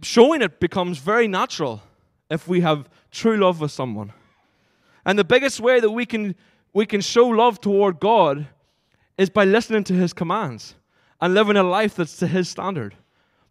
showing 0.00 0.42
it 0.42 0.60
becomes 0.60 0.98
very 0.98 1.26
natural 1.26 1.82
if 2.30 2.46
we 2.48 2.60
have 2.60 2.88
true 3.10 3.36
love 3.36 3.58
for 3.58 3.68
someone. 3.68 4.12
And 5.04 5.18
the 5.18 5.24
biggest 5.24 5.60
way 5.60 5.80
that 5.80 5.90
we 5.90 6.06
can, 6.06 6.36
we 6.72 6.86
can 6.86 7.00
show 7.00 7.26
love 7.26 7.60
toward 7.60 8.00
God 8.00 8.46
is 9.18 9.28
by 9.28 9.44
listening 9.44 9.84
to 9.84 9.94
His 9.94 10.12
commands 10.12 10.74
and 11.20 11.34
living 11.34 11.56
a 11.56 11.62
life 11.62 11.96
that's 11.96 12.16
to 12.18 12.26
His 12.26 12.48
standard. 12.48 12.94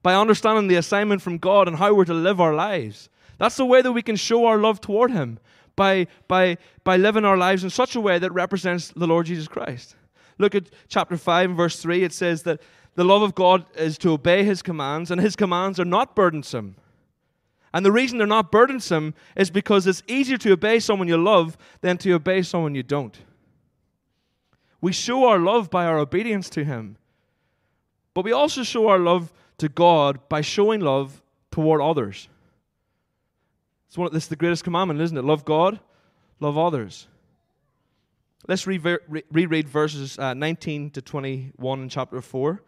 By 0.02 0.16
understanding 0.16 0.68
the 0.68 0.78
assignment 0.78 1.22
from 1.22 1.38
God 1.38 1.68
and 1.68 1.78
how 1.78 1.94
we're 1.94 2.06
to 2.06 2.14
live 2.14 2.40
our 2.40 2.54
lives. 2.54 3.10
That's 3.38 3.58
the 3.58 3.66
way 3.66 3.82
that 3.82 3.92
we 3.92 4.02
can 4.02 4.16
show 4.16 4.46
our 4.46 4.58
love 4.58 4.80
toward 4.80 5.12
Him, 5.12 5.40
by, 5.76 6.08
by, 6.28 6.58
by 6.84 6.98
living 6.98 7.26
our 7.26 7.38
lives 7.38 7.64
in 7.64 7.70
such 7.70 7.96
a 7.96 8.02
way 8.02 8.18
that 8.20 8.32
represents 8.32 8.90
the 8.90 9.08
Lord 9.08 9.26
Jesus 9.26 9.48
Christ. 9.48 9.96
Look 10.38 10.56
at 10.56 10.70
chapter 10.88 11.18
5 11.18 11.50
and 11.50 11.58
verse 11.58 11.82
3. 11.82 12.04
It 12.04 12.14
says 12.14 12.44
that 12.44 12.62
the 12.96 13.04
love 13.04 13.22
of 13.22 13.36
God 13.36 13.66
is 13.76 13.98
to 14.00 14.12
obey 14.12 14.44
his 14.44 14.62
commands, 14.62 15.12
and 15.12 15.22
his 15.22 15.36
commands 15.36 15.80
are 15.80 15.86
not 15.86 16.16
burdensome. 16.16 16.76
And 17.74 17.86
the 17.86 17.92
reason 17.92 18.18
they're 18.18 18.28
not 18.28 18.52
burdensome 18.52 19.14
is 19.36 19.50
because 19.52 19.86
it's 19.86 20.04
easier 20.08 20.38
to 20.38 20.54
obey 20.54 20.80
someone 20.80 21.08
you 21.08 21.18
love 21.18 21.58
than 21.82 21.98
to 22.00 22.14
obey 22.14 22.42
someone 22.42 22.76
you 22.76 22.84
don't. 22.84 23.18
We 24.82 24.92
show 24.92 25.26
our 25.26 25.40
love 25.40 25.70
by 25.70 25.86
our 25.86 25.98
obedience 26.00 26.50
to 26.52 26.64
him. 26.64 26.98
But 28.14 28.26
we 28.26 28.32
also 28.32 28.64
show 28.64 28.88
our 28.88 29.00
love 29.00 29.32
to 29.60 29.70
God 29.70 30.28
by 30.30 30.42
showing 30.42 30.80
love 30.80 31.22
toward 31.52 31.82
others. 31.82 32.28
It's 33.88 33.98
one, 33.98 34.12
this 34.14 34.24
is 34.24 34.30
the 34.30 34.36
greatest 34.36 34.64
commandment, 34.64 35.02
isn't 35.02 35.18
it? 35.18 35.24
Love 35.24 35.46
God, 35.46 35.80
love 36.40 36.58
others. 36.58 37.08
Let's 38.48 38.66
reread 38.66 39.00
re- 39.10 39.62
verses 39.62 40.18
uh, 40.18 40.34
19 40.34 40.92
to 40.92 41.02
21 41.02 41.82
in 41.82 41.90
chapter 41.90 42.22
4, 42.22 42.64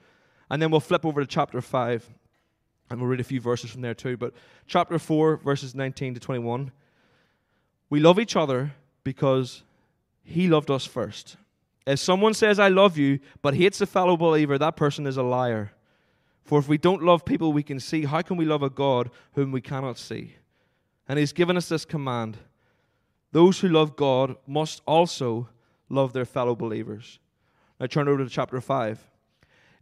and 0.50 0.62
then 0.62 0.70
we'll 0.70 0.80
flip 0.80 1.06
over 1.06 1.22
to 1.22 1.28
chapter 1.28 1.62
5, 1.62 2.10
and 2.92 3.00
we'll 3.00 3.10
read 3.10 3.20
a 3.20 3.24
few 3.24 3.42
verses 3.42 3.72
from 3.72 3.82
there 3.82 3.94
too. 3.94 4.18
But 4.18 4.34
chapter 4.68 5.00
4, 5.00 5.38
verses 5.38 5.74
19 5.74 6.16
to 6.16 6.20
21. 6.20 6.72
We 7.90 8.00
love 8.00 8.20
each 8.20 8.36
other 8.36 8.74
because 9.04 9.64
he 10.24 10.48
loved 10.48 10.70
us 10.70 10.86
first. 10.86 11.38
If 11.88 12.00
someone 12.00 12.34
says, 12.34 12.60
I 12.60 12.68
love 12.68 12.98
you, 12.98 13.20
but 13.42 13.56
hates 13.56 13.82
a 13.82 13.86
fellow 13.86 14.16
believer, 14.16 14.58
that 14.58 14.76
person 14.76 15.08
is 15.08 15.18
a 15.18 15.24
liar. 15.24 15.72
For 16.44 16.60
if 16.60 16.68
we 16.68 16.78
don't 16.78 17.04
love 17.04 17.26
people 17.26 17.54
we 17.54 17.64
can 17.64 17.80
see, 17.80 18.06
how 18.06 18.22
can 18.22 18.38
we 18.38 18.46
love 18.46 18.64
a 18.64 18.70
God 18.70 19.10
whom 19.34 19.52
we 19.52 19.62
cannot 19.62 19.98
see? 19.98 20.36
And 21.08 21.18
he's 21.18 21.34
given 21.34 21.58
us 21.58 21.70
this 21.70 21.86
command 21.86 22.38
those 23.32 23.62
who 23.62 23.70
love 23.70 23.96
God 23.96 24.36
must 24.46 24.82
also 24.86 25.48
love 25.88 26.12
their 26.12 26.26
fellow 26.26 26.54
believers. 26.54 27.20
Now 27.80 27.86
turn 27.86 28.10
over 28.10 28.24
to 28.24 28.30
chapter 28.30 28.60
5. 28.60 29.00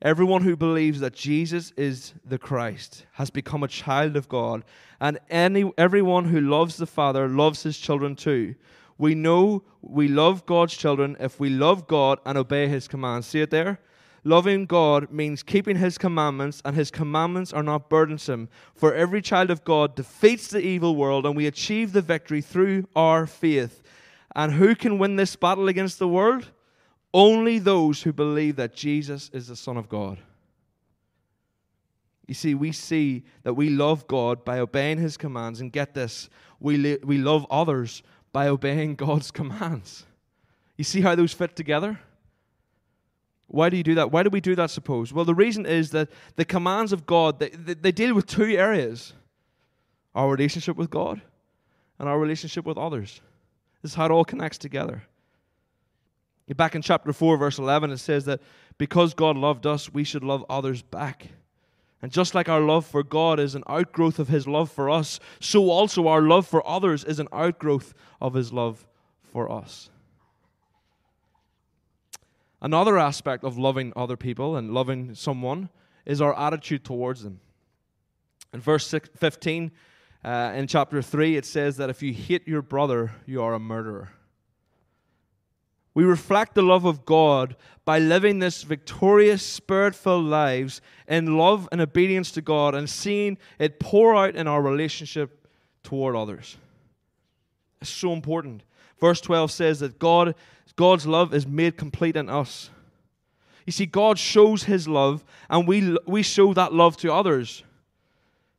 Everyone 0.01 0.43
who 0.43 0.55
believes 0.55 1.01
that 1.01 1.13
Jesus 1.13 1.73
is 1.75 2.13
the 2.23 2.37
Christ 2.37 3.05
has 3.13 3.29
become 3.29 3.63
a 3.63 3.67
child 3.67 4.15
of 4.15 4.29
God, 4.29 4.63
and 5.01 5.19
any, 5.29 5.69
everyone 5.77 6.25
who 6.25 6.39
loves 6.39 6.77
the 6.77 6.85
Father 6.85 7.27
loves 7.27 7.63
his 7.63 7.77
children 7.77 8.15
too. 8.15 8.55
We 8.97 9.13
know 9.13 9.63
we 9.81 10.07
love 10.07 10.45
God's 10.45 10.75
children 10.75 11.17
if 11.19 11.39
we 11.39 11.49
love 11.49 11.85
God 11.85 12.19
and 12.25 12.37
obey 12.37 12.67
his 12.69 12.87
commands. 12.87 13.27
See 13.27 13.41
it 13.41 13.49
there? 13.49 13.79
Loving 14.23 14.65
God 14.65 15.11
means 15.11 15.43
keeping 15.43 15.77
his 15.77 15.97
commandments, 15.97 16.61
and 16.63 16.77
his 16.77 16.91
commandments 16.91 17.51
are 17.51 17.63
not 17.63 17.89
burdensome. 17.89 18.47
For 18.75 18.93
every 18.93 19.21
child 19.21 19.49
of 19.49 19.65
God 19.65 19.95
defeats 19.95 20.47
the 20.47 20.59
evil 20.59 20.95
world, 20.95 21.25
and 21.25 21.35
we 21.35 21.45
achieve 21.45 21.91
the 21.91 22.01
victory 22.01 22.41
through 22.41 22.87
our 22.95 23.25
faith. 23.25 23.81
And 24.33 24.53
who 24.53 24.75
can 24.75 24.97
win 24.97 25.17
this 25.17 25.35
battle 25.35 25.67
against 25.67 25.99
the 25.99 26.07
world? 26.07 26.51
Only 27.13 27.59
those 27.59 28.03
who 28.03 28.13
believe 28.13 28.55
that 28.57 28.75
Jesus 28.75 29.29
is 29.33 29.47
the 29.47 29.55
Son 29.55 29.77
of 29.77 29.89
God. 29.89 30.19
You 32.27 32.35
see, 32.35 32.53
we 32.53 32.71
see 32.71 33.23
that 33.43 33.55
we 33.55 33.69
love 33.69 34.07
God 34.07 34.45
by 34.45 34.59
obeying 34.59 34.99
His 34.99 35.17
commands, 35.17 35.61
and 35.61 35.71
get 35.71 35.95
this, 35.95 36.29
we, 36.59 36.77
li- 36.77 36.99
we 37.03 37.17
love 37.17 37.47
others 37.49 38.03
by 38.31 38.47
obeying 38.47 38.95
God's 38.95 39.31
commands. 39.31 40.05
You 40.77 40.83
see 40.83 41.01
how 41.01 41.15
those 41.15 41.33
fit 41.33 41.55
together? 41.55 41.99
Why 43.47 43.69
do 43.69 43.77
you 43.77 43.83
do 43.83 43.95
that? 43.95 44.11
Why 44.11 44.21
do 44.21 44.29
we 44.29 44.41
do 44.41 44.55
that, 44.55 44.69
suppose? 44.69 45.11
Well, 45.11 45.25
the 45.25 45.33
reason 45.33 45.65
is 45.65 45.89
that 45.89 46.09
the 46.35 46.45
commands 46.45 46.93
of 46.93 47.07
God, 47.07 47.39
they, 47.39 47.49
they, 47.49 47.73
they 47.73 47.91
deal 47.91 48.13
with 48.13 48.27
two 48.27 48.43
areas 48.43 49.13
our 50.13 50.29
relationship 50.29 50.75
with 50.75 50.89
God 50.89 51.21
and 51.97 52.07
our 52.07 52.19
relationship 52.19 52.65
with 52.65 52.77
others. 52.77 53.21
This 53.81 53.91
is 53.91 53.95
how 53.95 54.05
it 54.05 54.11
all 54.11 54.25
connects 54.25 54.57
together. 54.57 55.03
Back 56.55 56.75
in 56.75 56.81
chapter 56.81 57.13
4, 57.13 57.37
verse 57.37 57.59
11, 57.59 57.91
it 57.91 57.97
says 57.97 58.25
that 58.25 58.41
because 58.77 59.13
God 59.13 59.37
loved 59.37 59.67
us, 59.67 59.93
we 59.93 60.03
should 60.03 60.23
love 60.23 60.43
others 60.49 60.81
back. 60.81 61.27
And 62.01 62.11
just 62.11 62.33
like 62.33 62.49
our 62.49 62.61
love 62.61 62.85
for 62.85 63.03
God 63.03 63.39
is 63.39 63.55
an 63.55 63.63
outgrowth 63.67 64.19
of 64.19 64.29
His 64.29 64.47
love 64.47 64.71
for 64.71 64.89
us, 64.89 65.19
so 65.39 65.69
also 65.69 66.07
our 66.07 66.21
love 66.21 66.47
for 66.47 66.65
others 66.67 67.03
is 67.03 67.19
an 67.19 67.27
outgrowth 67.31 67.93
of 68.21 68.33
His 68.33 68.53
love 68.53 68.87
for 69.31 69.51
us. 69.51 69.89
Another 72.61 72.97
aspect 72.97 73.43
of 73.43 73.57
loving 73.57 73.93
other 73.95 74.17
people 74.17 74.55
and 74.55 74.73
loving 74.73 75.13
someone 75.13 75.69
is 76.05 76.21
our 76.21 76.37
attitude 76.37 76.83
towards 76.83 77.23
them. 77.23 77.39
In 78.53 78.59
verse 78.59 78.89
15, 78.89 79.71
uh, 80.23 80.53
in 80.55 80.67
chapter 80.67 81.01
3, 81.01 81.37
it 81.37 81.45
says 81.45 81.77
that 81.77 81.89
if 81.89 82.01
you 82.01 82.13
hate 82.13 82.47
your 82.47 82.61
brother, 82.61 83.11
you 83.25 83.41
are 83.41 83.53
a 83.53 83.59
murderer. 83.59 84.09
We 85.93 86.03
reflect 86.03 86.55
the 86.55 86.61
love 86.61 86.85
of 86.85 87.05
God 87.05 87.55
by 87.83 87.99
living 87.99 88.39
this 88.39 88.63
victorious, 88.63 89.43
spirit 89.43 89.95
filled 89.95 90.25
lives 90.25 90.81
in 91.07 91.37
love 91.37 91.67
and 91.71 91.81
obedience 91.81 92.31
to 92.31 92.41
God 92.41 92.75
and 92.75 92.89
seeing 92.89 93.37
it 93.57 93.79
pour 93.79 94.15
out 94.15 94.35
in 94.35 94.47
our 94.47 94.61
relationship 94.61 95.47
toward 95.83 96.15
others. 96.15 96.57
It's 97.81 97.89
so 97.89 98.13
important. 98.13 98.63
Verse 98.99 99.21
12 99.21 99.51
says 99.51 99.79
that 99.79 99.97
God, 99.97 100.35
God's 100.75 101.07
love 101.07 101.33
is 101.33 101.47
made 101.47 101.77
complete 101.77 102.15
in 102.15 102.29
us. 102.29 102.69
You 103.65 103.71
see, 103.71 103.85
God 103.85 104.17
shows 104.17 104.63
his 104.63 104.87
love, 104.87 105.23
and 105.49 105.67
we, 105.67 105.97
we 106.05 106.23
show 106.23 106.53
that 106.53 106.73
love 106.73 106.97
to 106.97 107.13
others. 107.13 107.63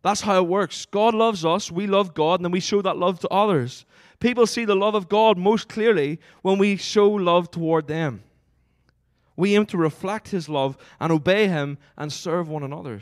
That's 0.03 0.21
how 0.23 0.37
it 0.39 0.47
works. 0.47 0.87
God 0.87 1.15
loves 1.15 1.45
us, 1.45 1.71
we 1.71 1.87
love 1.87 2.15
God, 2.15 2.41
and 2.41 2.45
then 2.45 2.53
we 2.53 2.61
show 2.61 2.81
that 2.83 2.97
love 2.97 3.21
to 3.21 3.29
others. 3.29 3.85
People 4.21 4.47
see 4.47 4.67
the 4.67 4.77
love 4.77 4.95
of 4.95 5.09
God 5.09 5.39
most 5.39 5.69
clearly 5.69 6.21
when 6.43 6.59
we 6.59 6.77
show 6.77 7.11
love 7.11 7.51
toward 7.51 7.89
them. 7.89 8.23
We 9.35 9.57
aim 9.57 9.65
to 9.67 9.79
reflect 9.79 10.29
His 10.29 10.49
love 10.49 10.77
and 11.01 11.11
obey 11.11 11.49
Him 11.49 11.79
and 11.97 12.13
serve 12.13 12.49
one 12.49 12.63
another. 12.63 13.01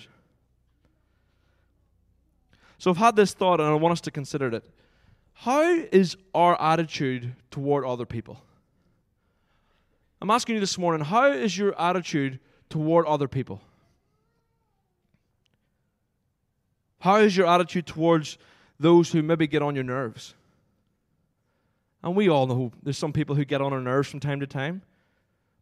So 2.78 2.92
I've 2.92 2.96
had 2.96 3.16
this 3.16 3.34
thought 3.34 3.60
and 3.60 3.68
I 3.68 3.74
want 3.74 3.92
us 3.92 4.00
to 4.02 4.12
consider 4.12 4.54
it. 4.54 4.64
How 5.34 5.62
is 5.72 6.16
our 6.34 6.60
attitude 6.60 7.34
toward 7.50 7.84
other 7.84 8.06
people? 8.06 8.40
I'm 10.22 10.30
asking 10.30 10.54
you 10.54 10.60
this 10.60 10.78
morning, 10.78 11.04
how 11.04 11.32
is 11.32 11.58
your 11.58 11.80
attitude 11.80 12.38
toward 12.70 13.06
other 13.06 13.26
people? 13.26 13.60
How 17.00 17.16
is 17.16 17.36
your 17.36 17.46
attitude 17.46 17.86
towards 17.86 18.38
those 18.78 19.10
who 19.10 19.22
maybe 19.22 19.48
get 19.48 19.62
on 19.62 19.74
your 19.74 19.84
nerves? 19.84 20.34
And 22.02 22.14
we 22.14 22.28
all 22.28 22.46
know 22.46 22.72
there's 22.82 22.98
some 22.98 23.12
people 23.12 23.34
who 23.34 23.44
get 23.44 23.60
on 23.60 23.72
our 23.72 23.80
nerves 23.80 24.08
from 24.08 24.20
time 24.20 24.40
to 24.40 24.46
time. 24.46 24.82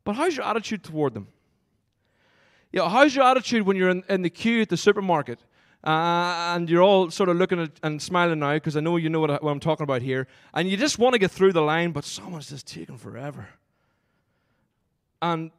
But 0.04 0.16
how's 0.16 0.36
your 0.36 0.46
attitude 0.46 0.84
toward 0.84 1.14
them? 1.14 1.28
You 2.72 2.80
know, 2.80 2.88
how's 2.88 3.14
your 3.14 3.24
attitude 3.24 3.62
when 3.62 3.76
you're 3.76 3.88
in, 3.88 4.04
in 4.08 4.22
the 4.22 4.30
queue 4.30 4.62
at 4.62 4.68
the 4.68 4.76
supermarket 4.76 5.38
uh, 5.86 6.54
and 6.54 6.68
you're 6.68 6.82
all 6.82 7.10
sort 7.10 7.28
of 7.28 7.36
looking 7.36 7.60
at, 7.60 7.70
and 7.84 8.02
smiling 8.02 8.40
now 8.40 8.54
because 8.54 8.76
I 8.76 8.80
know 8.80 8.96
you 8.96 9.08
know 9.08 9.20
what, 9.20 9.30
I, 9.30 9.34
what 9.34 9.52
I'm 9.52 9.60
talking 9.60 9.84
about 9.84 10.02
here, 10.02 10.26
and 10.52 10.68
you 10.68 10.76
just 10.76 10.98
want 10.98 11.12
to 11.12 11.18
get 11.18 11.30
through 11.30 11.52
the 11.52 11.62
line, 11.62 11.92
but 11.92 12.04
someone's 12.04 12.48
just 12.48 12.66
taking 12.66 12.98
forever. 12.98 13.48
And 15.22 15.52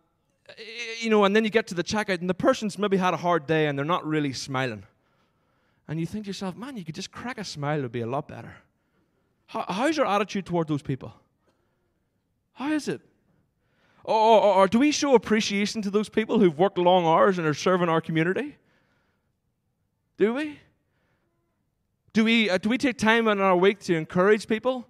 you 1.00 1.10
know, 1.10 1.24
and 1.24 1.36
then 1.36 1.44
you 1.46 1.50
get 1.50 1.68
to 1.68 1.76
the 1.76 1.84
checkout, 1.84 2.20
and 2.20 2.30
the 2.30 2.34
person's 2.34 2.78
maybe 2.78 2.98
had 2.98 3.14
a 3.14 3.18
hard 3.18 3.48
day, 3.48 3.68
and 3.68 3.78
they're 3.78 3.86
not 3.86 4.06
really 4.06 4.34
smiling. 4.34 4.84
And 5.88 6.00
you 6.00 6.06
think 6.06 6.26
to 6.26 6.28
yourself, 6.30 6.58
man, 6.58 6.76
you 6.76 6.84
could 6.84 6.96
just 6.96 7.12
crack 7.12 7.38
a 7.38 7.46
smile, 7.46 7.80
it 7.80 7.84
would 7.84 7.92
be 7.94 8.02
a 8.02 8.08
lot 8.08 8.28
better. 8.28 8.58
How, 9.48 9.66
how's 9.68 9.98
your 9.98 10.06
attitude 10.06 10.46
toward 10.46 10.68
those 10.68 10.82
people? 10.82 11.14
How 12.54 12.72
is 12.72 12.88
it? 12.88 13.02
Or, 14.04 14.16
or, 14.16 14.54
or, 14.56 14.68
do 14.68 14.80
we 14.80 14.92
show 14.92 15.16
appreciation 15.16 15.82
to 15.82 15.90
those 15.90 16.08
people 16.08 16.40
who've 16.40 16.58
worked 16.58 16.78
long 16.78 17.06
hours 17.06 17.38
and 17.38 17.46
are 17.46 17.54
serving 17.54 17.90
our 17.90 18.00
community? 18.00 18.56
Do 20.18 20.34
we? 20.34 20.60
Do 22.14 22.24
we, 22.24 22.50
uh, 22.50 22.58
do 22.58 22.70
we 22.70 22.78
take 22.78 22.98
time 22.98 23.28
in 23.28 23.40
our 23.42 23.56
week 23.56 23.80
to 23.82 23.96
encourage 23.96 24.48
people 24.48 24.88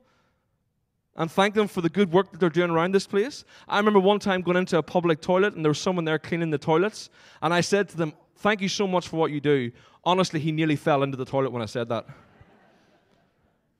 and 1.16 1.32
thank 1.32 1.56
them 1.56 1.68
for 1.68 1.82
the 1.82 1.90
good 1.90 2.12
work 2.12 2.32
that 2.32 2.40
they're 2.40 2.50
doing 2.50 2.70
around 2.70 2.94
this 2.94 3.08
place? 3.08 3.44
I 3.68 3.78
remember 3.78 4.00
one 4.00 4.20
time 4.20 4.42
going 4.42 4.58
into 4.58 4.78
a 4.78 4.84
public 4.84 5.20
toilet 5.20 5.56
and 5.56 5.66
there 5.66 5.72
was 5.72 5.80
someone 5.80 6.06
there 6.06 6.20
cleaning 6.20 6.52
the 6.52 6.60
toilets, 6.60 7.10
and 7.42 7.54
I 7.54 7.62
said 7.62 7.90
to 7.90 7.98
them, 7.98 8.14
Thank 8.38 8.62
you 8.62 8.70
so 8.70 8.86
much 8.86 9.08
for 9.08 9.18
what 9.18 9.32
you 9.32 9.42
do. 9.42 9.72
Honestly, 10.04 10.40
he 10.40 10.52
nearly 10.52 10.76
fell 10.76 11.02
into 11.02 11.18
the 11.18 11.26
toilet 11.26 11.52
when 11.52 11.64
I 11.64 11.66
said 11.66 11.90
that. 11.90 12.06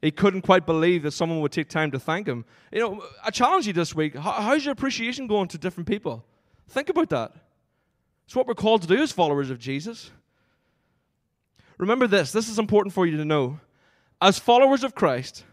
He 0.02 0.12
couldn't 0.12 0.42
quite 0.42 0.66
believe 0.66 1.04
that 1.04 1.12
someone 1.12 1.42
would 1.42 1.52
take 1.52 1.70
time 1.70 1.92
to 1.92 2.00
thank 2.00 2.28
him. 2.28 2.46
You 2.72 2.80
know, 2.80 3.04
I 3.24 3.32
challenge 3.32 3.66
you 3.68 3.74
this 3.74 3.96
week 3.96 4.16
how's 4.16 4.64
your 4.64 4.72
appreciation 4.74 5.28
going 5.28 5.48
to 5.50 5.58
different 5.58 5.88
people? 5.88 6.24
Think 6.70 6.90
about 6.90 7.10
that. 7.10 7.34
It's 8.26 8.36
what 8.36 8.46
we're 8.46 8.56
called 8.56 8.82
to 8.84 8.88
do 8.88 9.02
as 9.02 9.12
followers 9.12 9.50
of 9.50 9.58
Jesus. 9.58 10.12
Remember 11.78 12.08
this 12.08 12.32
this 12.32 12.50
is 12.50 12.60
important 12.60 12.94
for 12.94 13.06
you 13.06 13.18
to 13.18 13.26
know. 13.26 13.60
As 14.22 14.40
followers 14.40 14.84
of 14.84 14.96
Christ, 14.96 15.44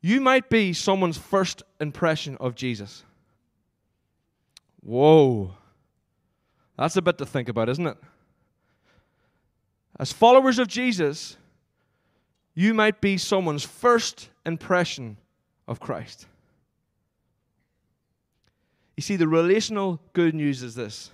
you 0.00 0.20
might 0.20 0.48
be 0.48 0.72
someone's 0.72 1.16
first 1.16 1.62
impression 1.80 2.36
of 2.38 2.54
Jesus. 2.54 3.04
Whoa. 4.82 5.54
That's 6.78 6.96
a 6.96 7.02
bit 7.02 7.18
to 7.18 7.26
think 7.26 7.48
about, 7.48 7.68
isn't 7.68 7.86
it? 7.86 7.96
As 9.98 10.12
followers 10.12 10.58
of 10.58 10.68
Jesus, 10.68 11.36
you 12.56 12.74
might 12.74 13.00
be 13.00 13.18
someone's 13.18 13.64
first 13.64 14.30
impression 14.44 15.18
of 15.68 15.78
Christ. 15.78 16.26
You 18.96 19.02
see, 19.02 19.16
the 19.16 19.28
relational 19.28 20.00
good 20.14 20.34
news 20.34 20.62
is 20.62 20.74
this 20.74 21.10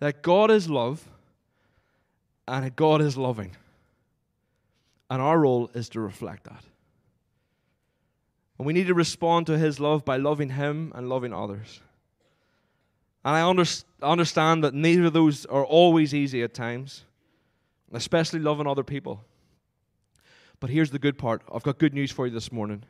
that 0.00 0.22
God 0.22 0.50
is 0.50 0.68
love 0.68 1.08
and 2.46 2.76
God 2.76 3.00
is 3.00 3.16
loving. 3.16 3.56
And 5.08 5.22
our 5.22 5.38
role 5.38 5.70
is 5.72 5.88
to 5.90 6.00
reflect 6.00 6.44
that. 6.44 6.64
And 8.58 8.66
we 8.66 8.72
need 8.72 8.88
to 8.88 8.94
respond 8.94 9.46
to 9.46 9.56
His 9.56 9.78
love 9.78 10.04
by 10.04 10.16
loving 10.16 10.50
Him 10.50 10.92
and 10.96 11.08
loving 11.08 11.32
others. 11.32 11.80
And 13.24 13.36
I 13.36 13.48
under- 13.48 13.64
understand 14.02 14.64
that 14.64 14.74
neither 14.74 15.04
of 15.04 15.12
those 15.12 15.46
are 15.46 15.64
always 15.64 16.12
easy 16.12 16.42
at 16.42 16.54
times, 16.54 17.04
especially 17.92 18.40
loving 18.40 18.66
other 18.66 18.82
people. 18.82 19.24
But 20.60 20.70
here's 20.70 20.90
the 20.90 20.98
good 20.98 21.18
part 21.18 21.42
I've 21.52 21.62
got 21.62 21.78
good 21.78 21.94
news 21.94 22.10
for 22.10 22.26
you 22.26 22.32
this 22.32 22.50
morning 22.50 22.84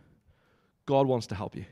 God 0.86 1.06
wants 1.06 1.26
to 1.28 1.34
help 1.34 1.56
you. 1.56 1.64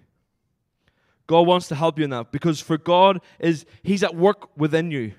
God 1.26 1.46
wants 1.46 1.68
to 1.68 1.74
help 1.74 1.98
you 1.98 2.04
in 2.04 2.10
that 2.10 2.32
because 2.32 2.60
for 2.60 2.76
God 2.76 3.20
is 3.38 3.64
He's 3.82 4.02
at 4.02 4.14
work 4.14 4.56
within 4.56 4.90
you. 4.90 5.12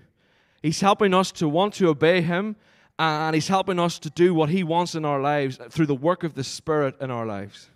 He's 0.61 0.81
helping 0.81 1.13
us 1.13 1.31
to 1.33 1.47
want 1.47 1.73
to 1.75 1.87
obey 1.87 2.21
Him 2.21 2.55
and 2.99 3.33
He's 3.33 3.47
helping 3.47 3.79
us 3.79 3.99
to 3.99 4.09
do 4.09 4.33
what 4.33 4.49
He 4.49 4.63
wants 4.63 4.95
in 4.95 5.05
our 5.05 5.19
lives 5.19 5.59
through 5.69 5.87
the 5.87 5.95
work 5.95 6.23
of 6.23 6.35
the 6.35 6.43
Spirit 6.43 6.95
in 7.01 7.09
our 7.09 7.25
lives. 7.25 7.69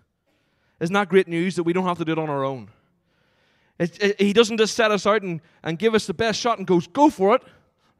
Isn't 0.79 0.93
that 0.93 1.09
great 1.09 1.27
news 1.27 1.55
that 1.55 1.63
we 1.63 1.73
don't 1.73 1.85
have 1.85 1.97
to 1.97 2.05
do 2.05 2.13
it 2.13 2.19
on 2.19 2.29
our 2.29 2.43
own? 2.43 2.69
It, 3.79 4.03
it, 4.03 4.21
he 4.21 4.33
doesn't 4.33 4.57
just 4.57 4.75
set 4.75 4.91
us 4.91 5.05
out 5.05 5.21
and, 5.21 5.41
and 5.63 5.79
give 5.79 5.95
us 5.95 6.05
the 6.05 6.13
best 6.13 6.39
shot 6.39 6.57
and 6.57 6.67
goes, 6.67 6.87
go 6.87 7.09
for 7.09 7.35
it. 7.35 7.41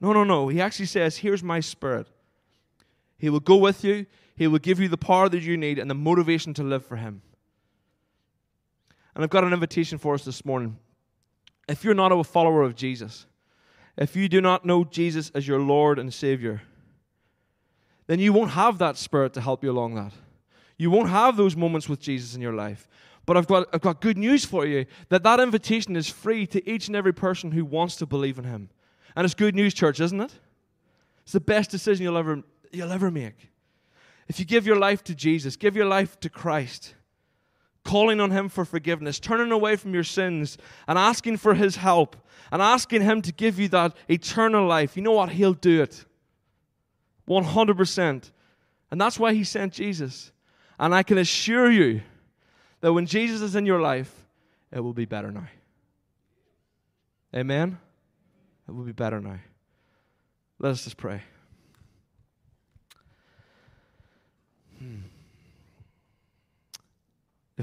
No, 0.01 0.13
no, 0.13 0.23
no. 0.23 0.47
He 0.49 0.61
actually 0.61 0.85
says, 0.85 1.17
here's 1.17 1.43
my 1.43 1.59
Spirit. 1.59 2.07
He 3.19 3.29
will 3.29 3.39
go 3.39 3.57
with 3.57 3.83
you, 3.83 4.07
he 4.35 4.47
will 4.47 4.59
give 4.59 4.79
you 4.79 4.87
the 4.87 4.97
power 4.97 5.27
that 5.29 5.41
you 5.41 5.57
need 5.57 5.77
and 5.77 5.91
the 5.91 5.95
motivation 5.95 6.53
to 6.55 6.63
live 6.63 6.85
for 6.85 6.95
Him. 6.95 7.21
And 9.13 9.23
I've 9.23 9.29
got 9.29 9.43
an 9.43 9.51
invitation 9.51 9.97
for 9.97 10.13
us 10.13 10.23
this 10.23 10.45
morning. 10.45 10.77
If 11.67 11.83
you're 11.83 11.93
not 11.93 12.13
a 12.13 12.23
follower 12.23 12.63
of 12.63 12.73
Jesus, 12.73 13.25
if 13.97 14.15
you 14.15 14.29
do 14.29 14.39
not 14.39 14.65
know 14.65 14.85
Jesus 14.85 15.29
as 15.35 15.45
your 15.45 15.59
Lord 15.59 15.99
and 15.99 16.13
Savior, 16.13 16.61
then 18.07 18.19
you 18.19 18.31
won't 18.31 18.51
have 18.51 18.77
that 18.77 18.95
Spirit 18.95 19.33
to 19.33 19.41
help 19.41 19.61
you 19.61 19.71
along 19.71 19.95
that. 19.95 20.13
You 20.77 20.89
won't 20.89 21.09
have 21.09 21.35
those 21.35 21.57
moments 21.57 21.89
with 21.89 21.99
Jesus 21.99 22.33
in 22.33 22.41
your 22.41 22.53
life. 22.53 22.87
But 23.25 23.35
I've 23.35 23.45
got, 23.45 23.67
I've 23.73 23.81
got 23.81 23.99
good 23.99 24.17
news 24.17 24.45
for 24.45 24.65
you 24.65 24.85
that 25.09 25.23
that 25.23 25.41
invitation 25.41 25.97
is 25.97 26.07
free 26.07 26.47
to 26.47 26.67
each 26.67 26.87
and 26.87 26.95
every 26.95 27.13
person 27.13 27.51
who 27.51 27.65
wants 27.65 27.97
to 27.97 28.05
believe 28.05 28.39
in 28.39 28.45
Him. 28.45 28.69
And 29.17 29.25
it's 29.25 29.35
good 29.35 29.53
news, 29.53 29.73
church, 29.73 29.99
isn't 29.99 30.21
it? 30.21 30.31
It's 31.23 31.33
the 31.33 31.41
best 31.41 31.69
decision 31.69 32.05
you'll 32.05 32.17
ever, 32.17 32.41
you'll 32.71 32.91
ever 32.91 33.11
make. 33.11 33.49
If 34.27 34.39
you 34.39 34.45
give 34.45 34.67
your 34.67 34.77
life 34.77 35.03
to 35.05 35.15
Jesus, 35.15 35.55
give 35.55 35.75
your 35.75 35.85
life 35.85 36.19
to 36.19 36.29
Christ, 36.29 36.93
calling 37.83 38.19
on 38.19 38.31
Him 38.31 38.47
for 38.49 38.63
forgiveness, 38.63 39.19
turning 39.19 39.51
away 39.51 39.75
from 39.75 39.93
your 39.93 40.03
sins, 40.03 40.57
and 40.87 40.97
asking 40.97 41.37
for 41.37 41.55
His 41.55 41.77
help, 41.77 42.15
and 42.51 42.61
asking 42.61 43.01
Him 43.01 43.21
to 43.23 43.33
give 43.33 43.59
you 43.59 43.67
that 43.69 43.95
eternal 44.07 44.67
life, 44.67 44.95
you 44.95 45.01
know 45.01 45.13
what? 45.13 45.29
He'll 45.29 45.53
do 45.53 45.81
it. 45.81 46.05
100%. 47.27 48.31
And 48.91 49.01
that's 49.01 49.19
why 49.19 49.33
He 49.33 49.43
sent 49.43 49.73
Jesus. 49.73 50.31
And 50.79 50.93
I 50.93 51.03
can 51.03 51.17
assure 51.17 51.71
you 51.71 52.01
that 52.81 52.93
when 52.93 53.05
Jesus 53.05 53.41
is 53.41 53.55
in 53.55 53.65
your 53.65 53.81
life, 53.81 54.13
it 54.71 54.79
will 54.79 54.93
be 54.93 55.05
better 55.05 55.31
now. 55.31 55.47
Amen? 57.35 57.77
It 58.67 58.71
will 58.71 58.83
be 58.83 58.91
better 58.91 59.19
now. 59.19 59.39
Let 60.59 60.71
us 60.71 60.83
just 60.83 60.97
pray. 60.97 61.23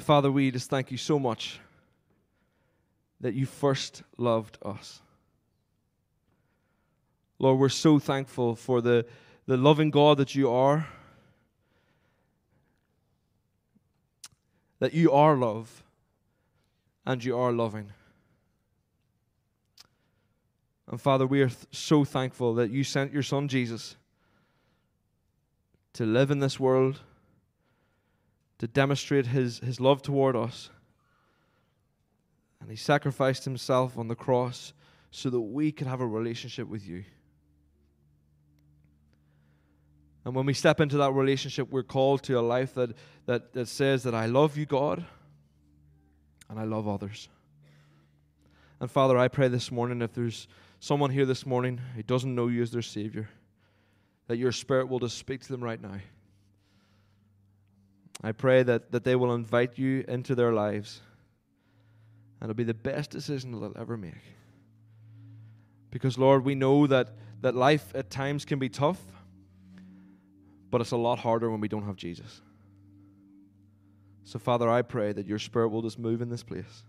Father, 0.03 0.31
we 0.31 0.51
just 0.51 0.69
thank 0.69 0.91
you 0.91 0.99
so 0.99 1.19
much 1.19 1.59
that 3.21 3.35
you 3.35 3.47
first 3.47 4.03
loved 4.19 4.59
us. 4.63 5.01
Lord, 7.39 7.59
we're 7.59 7.69
so 7.69 7.99
thankful 7.99 8.55
for 8.57 8.81
the, 8.81 9.07
the 9.47 9.57
loving 9.57 9.91
God 9.91 10.19
that 10.19 10.35
you 10.35 10.51
are, 10.51 10.87
that 14.79 14.95
you 14.95 15.11
are 15.13 15.37
love, 15.37 15.83
and 17.05 17.23
you 17.25 17.39
are 17.39 17.53
loving. 17.53 17.93
And 20.89 21.01
Father, 21.01 21.27
we 21.27 21.43
are 21.43 21.49
th- 21.49 21.67
so 21.73 22.05
thankful 22.05 22.55
that 22.55 22.71
you 22.71 22.85
sent 22.85 23.13
your 23.13 23.23
Son 23.23 23.49
Jesus 23.49 23.97
to 25.95 26.05
live 26.05 26.31
in 26.31 26.39
this 26.39 26.61
world, 26.61 27.01
to 28.59 28.67
demonstrate 28.67 29.27
his, 29.27 29.59
his 29.59 29.81
love 29.81 30.03
toward 30.03 30.37
us. 30.37 30.71
And 32.61 32.71
he 32.71 32.77
sacrificed 32.77 33.45
himself 33.45 33.99
on 33.99 34.09
the 34.09 34.15
cross 34.15 34.73
so 35.11 35.31
that 35.31 35.41
we 35.41 35.73
could 35.73 35.87
have 35.87 36.01
a 36.01 36.07
relationship 36.07 36.69
with 36.69 36.87
you. 36.87 37.05
And 40.25 40.35
when 40.35 40.45
we 40.45 40.55
step 40.55 40.81
into 40.81 40.97
that 40.97 41.13
relationship, 41.13 41.71
we're 41.71 41.85
called 41.85 42.25
to 42.25 42.39
a 42.39 42.41
life 42.41 42.75
that, 42.75 42.97
that, 43.27 43.53
that 43.53 43.69
says 43.69 44.03
that 44.03 44.15
I 44.15 44.27
love 44.27 44.57
you, 44.57 44.67
God, 44.67 45.05
and 46.51 46.59
I 46.59 46.65
love 46.65 46.89
others. 46.89 47.29
And 48.81 48.91
Father, 48.91 49.17
I 49.17 49.29
pray 49.29 49.49
this 49.49 49.71
morning 49.71 50.03
if 50.03 50.13
there's 50.13 50.49
someone 50.81 51.11
here 51.11 51.27
this 51.27 51.47
morning 51.47 51.81
who 51.95 52.03
doesn't 52.03 52.35
know 52.35 52.49
you 52.49 52.63
as 52.63 52.73
their 52.73 52.83
Savior, 52.83 53.29
that 54.27 54.37
your 54.37 54.53
Spirit 54.53 54.89
will 54.89 54.99
just 54.99 55.17
speak 55.17 55.43
to 55.43 55.49
them 55.49 55.63
right 55.63 55.81
now. 55.81 56.01
I 58.23 58.33
pray 58.33 58.63
that, 58.63 58.93
that 58.93 59.05
they 59.05 59.15
will 59.15 59.35
invite 59.35 59.79
you 59.79 60.05
into 60.09 60.35
their 60.35 60.53
lives. 60.53 61.01
And 62.41 62.51
it'll 62.51 62.57
be 62.57 62.65
the 62.65 62.75
best 62.75 63.11
decision 63.11 63.53
they'll 63.53 63.73
ever 63.77 63.97
make. 63.97 64.15
Because, 65.91 66.19
Lord, 66.19 66.45
we 66.45 66.55
know 66.55 66.87
that, 66.87 67.15
that 67.41 67.55
life 67.55 67.93
at 67.95 68.11
times 68.11 68.45
can 68.45 68.59
be 68.59 68.69
tough, 68.69 69.01
but 70.71 70.81
it's 70.81 70.91
a 70.91 70.97
lot 70.97 71.19
harder 71.19 71.51
when 71.51 71.61
we 71.61 71.69
don't 71.69 71.85
have 71.87 71.97
Jesus. 71.97 72.41
So, 74.25 74.39
Father, 74.39 74.69
I 74.69 74.83
pray 74.83 75.13
that 75.13 75.27
your 75.27 75.39
Spirit 75.39 75.69
will 75.69 75.83
just 75.83 75.99
move 75.99 76.21
in 76.21 76.29
this 76.29 76.43
place. 76.43 76.83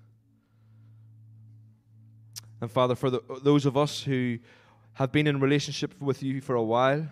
And 2.59 2.71
Father, 2.71 2.95
for 2.95 3.09
the, 3.09 3.21
those 3.43 3.65
of 3.65 3.77
us 3.77 4.01
who 4.01 4.39
have 4.93 5.11
been 5.11 5.27
in 5.27 5.39
relationship 5.39 6.01
with 6.01 6.23
you 6.23 6.41
for 6.41 6.55
a 6.55 6.63
while, 6.63 7.07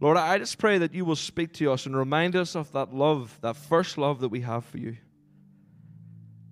Lord, 0.00 0.16
I 0.16 0.38
just 0.38 0.56
pray 0.56 0.78
that 0.78 0.94
you 0.94 1.04
will 1.04 1.16
speak 1.16 1.52
to 1.54 1.70
us 1.70 1.84
and 1.84 1.94
remind 1.94 2.34
us 2.34 2.56
of 2.56 2.72
that 2.72 2.94
love, 2.94 3.38
that 3.42 3.56
first 3.56 3.98
love 3.98 4.20
that 4.20 4.30
we 4.30 4.40
have 4.40 4.64
for 4.64 4.78
you. 4.78 4.96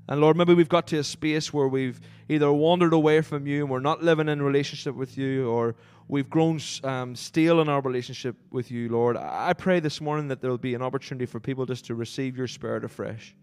And 0.06 0.20
Lord, 0.20 0.36
maybe 0.36 0.54
we've 0.54 0.68
got 0.68 0.86
to 0.88 0.98
a 0.98 1.04
space 1.04 1.52
where 1.52 1.68
we've 1.68 2.00
either 2.28 2.50
wandered 2.52 2.92
away 2.92 3.20
from 3.20 3.46
you 3.46 3.62
and 3.62 3.70
we're 3.70 3.80
not 3.80 4.02
living 4.02 4.28
in 4.28 4.42
relationship 4.42 4.94
with 4.94 5.18
you, 5.18 5.48
or 5.48 5.76
we've 6.08 6.28
grown 6.30 6.60
um, 6.84 7.14
stale 7.14 7.60
in 7.60 7.68
our 7.68 7.80
relationship 7.80 8.36
with 8.50 8.70
you, 8.70 8.88
Lord. 8.88 9.16
I 9.16 9.52
pray 9.52 9.80
this 9.80 10.00
morning 10.00 10.28
that 10.28 10.40
there 10.40 10.50
will 10.50 10.58
be 10.58 10.74
an 10.74 10.82
opportunity 10.82 11.26
for 11.26 11.40
people 11.40 11.66
just 11.66 11.86
to 11.86 11.94
receive 11.94 12.36
your 12.36 12.46
spirit 12.46 12.84
afresh 12.84 13.34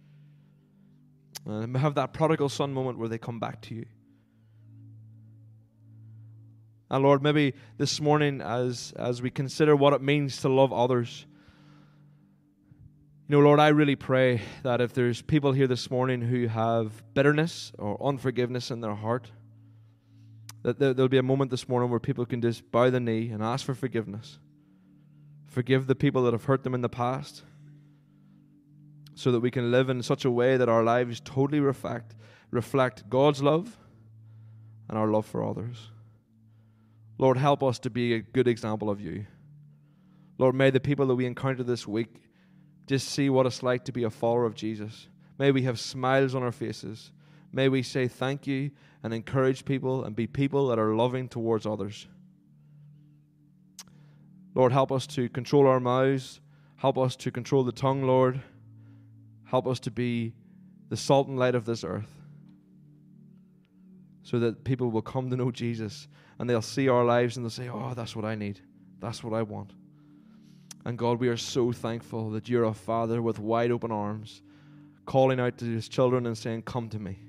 and 1.46 1.78
have 1.78 1.96
that 1.96 2.14
prodigal 2.14 2.50
son 2.50 2.74
moment 2.74 2.98
where 2.98 3.10
they 3.10 3.20
come 3.20 3.40
back 3.40 3.62
to 3.62 3.76
you. 3.76 3.86
And 6.90 7.04
Lord, 7.04 7.24
maybe 7.24 7.54
this 7.78 8.00
morning, 8.00 8.42
as, 8.42 8.94
as 8.96 9.22
we 9.22 9.32
consider 9.32 9.76
what 9.76 9.94
it 9.94 10.02
means 10.02 10.42
to 10.42 10.50
love 10.50 10.72
others, 10.72 11.26
you 13.28 13.36
know, 13.36 13.44
Lord, 13.44 13.60
I 13.60 13.70
really 13.70 13.96
pray 13.96 14.42
that 14.62 14.82
if 14.82 14.94
there's 14.94 15.24
people 15.24 15.52
here 15.52 15.66
this 15.66 15.90
morning 15.90 16.22
who 16.22 16.48
have 16.48 17.04
bitterness 17.16 17.72
or 17.80 17.98
unforgiveness 18.08 18.70
in 18.70 18.82
their 18.82 18.94
heart, 18.94 19.32
that 20.62 20.78
there, 20.78 20.94
will 20.94 21.08
be 21.08 21.18
a 21.18 21.24
moment 21.24 21.50
this 21.50 21.68
morning 21.68 21.90
where 21.90 22.00
people 22.00 22.26
can 22.26 22.40
just 22.40 22.72
bow 22.72 22.92
the 22.92 23.00
knee 23.00 23.30
and 23.30 23.42
ask 23.42 23.66
for 23.66 23.74
forgiveness. 23.74 24.38
Forgive 25.48 25.88
the 25.88 25.96
people 25.96 26.24
that 26.24 26.34
have 26.34 26.46
hurt 26.46 26.64
them 26.64 26.76
in 26.76 26.82
the 26.82 26.90
past 26.90 27.42
so 29.16 29.32
that 29.32 29.40
we 29.40 29.50
can 29.50 29.72
live 29.72 29.90
in 29.90 30.04
such 30.04 30.24
a 30.24 30.30
way 30.30 30.58
that 30.58 30.70
our 30.70 30.84
lives 30.84 31.20
totally 31.20 31.60
reflect, 31.60 32.14
reflect 32.52 33.10
God's 33.10 33.42
love 33.42 33.76
and 34.88 35.00
our 35.00 35.08
love 35.08 35.26
for 35.26 35.44
others. 35.44 35.90
Lord, 37.18 37.38
help 37.38 37.64
us 37.64 37.80
to 37.80 37.90
be 37.90 38.14
a 38.14 38.20
good 38.20 38.48
example 38.48 38.90
of 38.90 39.00
you. 39.00 39.26
Lord, 40.38 40.56
may 40.56 40.70
the 40.70 40.80
people 40.80 41.08
that 41.08 41.16
we 41.16 41.26
encounter 41.26 41.64
this 41.64 41.88
week 41.88 42.22
just 42.88 43.08
see 43.08 43.30
what 43.30 43.46
it's 43.46 43.64
like 43.64 43.86
to 43.86 43.92
be 43.92 44.04
a 44.04 44.10
follower 44.10 44.46
of 44.46 44.56
Jesus. 44.56 45.08
May 45.38 45.52
we 45.52 45.64
have 45.64 45.80
smiles 45.80 46.36
on 46.36 46.44
our 46.44 46.52
faces. 46.52 47.12
May 47.52 47.70
we 47.70 47.84
say 47.84 48.08
thank 48.08 48.46
you 48.46 48.72
and 49.02 49.14
encourage 49.14 49.64
people 49.64 50.04
and 50.04 50.16
be 50.16 50.28
people 50.28 50.68
that 50.68 50.80
are 50.80 50.94
loving 50.94 51.30
towards 51.30 51.66
others. 51.66 52.08
Lord, 54.54 54.72
help 54.72 54.92
us 54.92 55.08
to 55.08 55.30
control 55.30 55.68
our 55.68 55.80
mouths. 55.80 56.42
Help 56.78 56.98
us 56.98 57.16
to 57.18 57.32
control 57.32 57.64
the 57.64 57.72
tongue, 57.72 58.04
Lord. 58.04 58.42
Help 59.46 59.68
us 59.68 59.80
to 59.82 59.92
be 59.92 60.34
the 60.90 60.98
salt 60.98 61.28
and 61.28 61.40
light 61.40 61.56
of 61.56 61.66
this 61.66 61.84
earth 61.84 62.15
so 64.26 64.40
that 64.40 64.64
people 64.64 64.90
will 64.90 65.04
come 65.04 65.30
to 65.30 65.38
know 65.38 65.52
Jesus 65.52 66.08
and 66.40 66.50
they'll 66.50 66.60
see 66.60 66.90
our 66.90 67.06
lives 67.06 67.38
and 67.38 67.46
they'll 67.46 67.52
say, 67.52 67.70
Oh, 67.70 67.94
that's 67.96 68.16
what 68.16 68.26
I 68.26 68.34
need. 68.34 68.60
That's 69.00 69.24
what 69.24 69.34
I 69.34 69.44
want. 69.44 69.72
And 70.84 70.98
God, 70.98 71.20
we 71.20 71.28
are 71.28 71.38
so 71.38 71.72
thankful 71.72 72.32
that 72.32 72.50
you're 72.50 72.64
a 72.64 72.74
father 72.74 73.22
with 73.22 73.38
wide 73.38 73.70
open 73.70 73.92
arms, 73.92 74.42
calling 75.06 75.40
out 75.40 75.60
to 75.60 75.66
his 75.66 75.88
children 75.88 76.26
and 76.26 76.36
saying, 76.36 76.64
Come 76.64 76.90
to 76.90 77.00
me. 77.00 77.20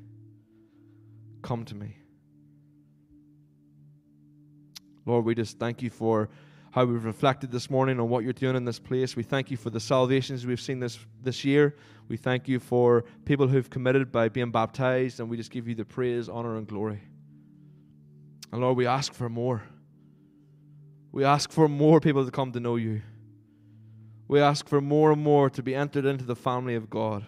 Come 1.42 1.66
to 1.66 1.74
me. 1.74 1.98
Lord, 5.04 5.26
we 5.26 5.34
just 5.34 5.58
thank 5.58 5.82
you 5.82 5.90
for 5.90 6.30
how 6.76 6.84
we've 6.84 7.06
reflected 7.06 7.50
this 7.50 7.70
morning 7.70 7.98
on 7.98 8.10
what 8.10 8.22
you're 8.22 8.34
doing 8.34 8.54
in 8.54 8.66
this 8.66 8.78
place. 8.78 9.16
We 9.16 9.22
thank 9.22 9.50
you 9.50 9.56
for 9.56 9.70
the 9.70 9.80
salvations 9.80 10.44
we've 10.44 10.60
seen 10.60 10.78
this, 10.78 10.98
this 11.22 11.42
year. 11.42 11.74
We 12.06 12.18
thank 12.18 12.48
you 12.48 12.60
for 12.60 13.06
people 13.24 13.48
who've 13.48 13.70
committed 13.70 14.12
by 14.12 14.28
being 14.28 14.50
baptized, 14.50 15.18
and 15.18 15.30
we 15.30 15.38
just 15.38 15.50
give 15.50 15.66
you 15.66 15.74
the 15.74 15.86
praise, 15.86 16.28
honor, 16.28 16.58
and 16.58 16.66
glory. 16.66 17.00
And 18.52 18.60
Lord, 18.60 18.76
we 18.76 18.86
ask 18.86 19.14
for 19.14 19.30
more. 19.30 19.62
We 21.12 21.24
ask 21.24 21.50
for 21.50 21.66
more 21.66 21.98
people 21.98 22.26
to 22.26 22.30
come 22.30 22.52
to 22.52 22.60
know 22.60 22.76
you. 22.76 23.00
We 24.28 24.40
ask 24.40 24.68
for 24.68 24.82
more 24.82 25.12
and 25.12 25.22
more 25.22 25.48
to 25.48 25.62
be 25.62 25.74
entered 25.74 26.04
into 26.04 26.26
the 26.26 26.36
family 26.36 26.74
of 26.74 26.90
God. 26.90 27.24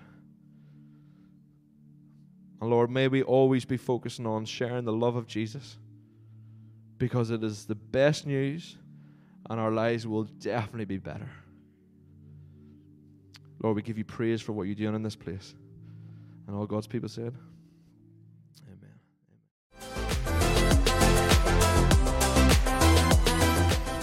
And 2.60 2.68
Lord, 2.68 2.90
may 2.90 3.08
we 3.08 3.22
always 3.22 3.64
be 3.64 3.78
focusing 3.78 4.26
on 4.26 4.44
sharing 4.44 4.84
the 4.84 4.92
love 4.92 5.16
of 5.16 5.26
Jesus 5.26 5.78
because 6.98 7.30
it 7.30 7.42
is 7.42 7.64
the 7.64 7.76
best 7.76 8.26
news 8.26 8.76
and 9.48 9.58
our 9.58 9.70
lives 9.70 10.06
will 10.06 10.24
definitely 10.24 10.84
be 10.84 10.98
better. 10.98 11.30
Lord, 13.62 13.76
we 13.76 13.82
give 13.82 13.98
you 13.98 14.04
praise 14.04 14.40
for 14.40 14.52
what 14.52 14.64
you're 14.64 14.74
doing 14.74 14.94
in 14.94 15.02
this 15.02 15.16
place. 15.16 15.54
And 16.46 16.56
all 16.56 16.66
God's 16.66 16.86
people 16.86 17.08
said, 17.08 17.34
Amen. 18.68 18.98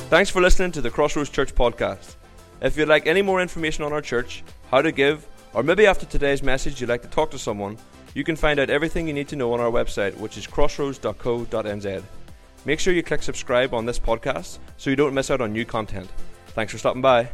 Thanks 0.10 0.30
for 0.30 0.42
listening 0.42 0.72
to 0.74 0.82
the 0.82 0.92
Crossroads 0.92 1.30
Church 1.30 1.56
podcast. 1.56 2.16
If 2.62 2.78
you'd 2.78 2.88
like 2.88 3.08
any 3.08 3.22
more 3.22 3.42
information 3.42 3.84
on 3.84 3.94
our 3.94 4.02
church, 4.02 4.44
how 4.72 4.82
to 4.82 4.92
give, 4.92 5.28
or 5.54 5.64
maybe 5.64 5.86
after 5.86 6.06
today's 6.06 6.44
message 6.44 6.82
you'd 6.82 6.90
like 6.90 7.02
to 7.02 7.08
talk 7.08 7.32
to 7.32 7.40
someone, 7.40 7.78
you 8.14 8.24
can 8.24 8.36
find 8.36 8.60
out 8.60 8.70
everything 8.70 9.08
you 9.08 9.14
need 9.14 9.28
to 9.30 9.36
know 9.36 9.54
on 9.54 9.60
our 9.60 9.72
website, 9.72 10.16
which 10.18 10.38
is 10.38 10.48
crossroads.co.nz. 10.48 12.04
Make 12.66 12.80
sure 12.80 12.94
you 12.94 13.04
click 13.04 13.22
subscribe 13.22 13.74
on 13.74 13.86
this 13.86 14.00
podcast 14.00 14.58
so 14.78 14.90
you 14.90 14.96
don't 14.96 15.14
miss 15.14 15.30
out 15.30 15.40
on 15.40 15.54
new 15.54 15.66
content. 15.66 16.10
Thanks 16.48 16.72
for 16.72 16.80
stopping 16.80 17.02
by. 17.02 17.30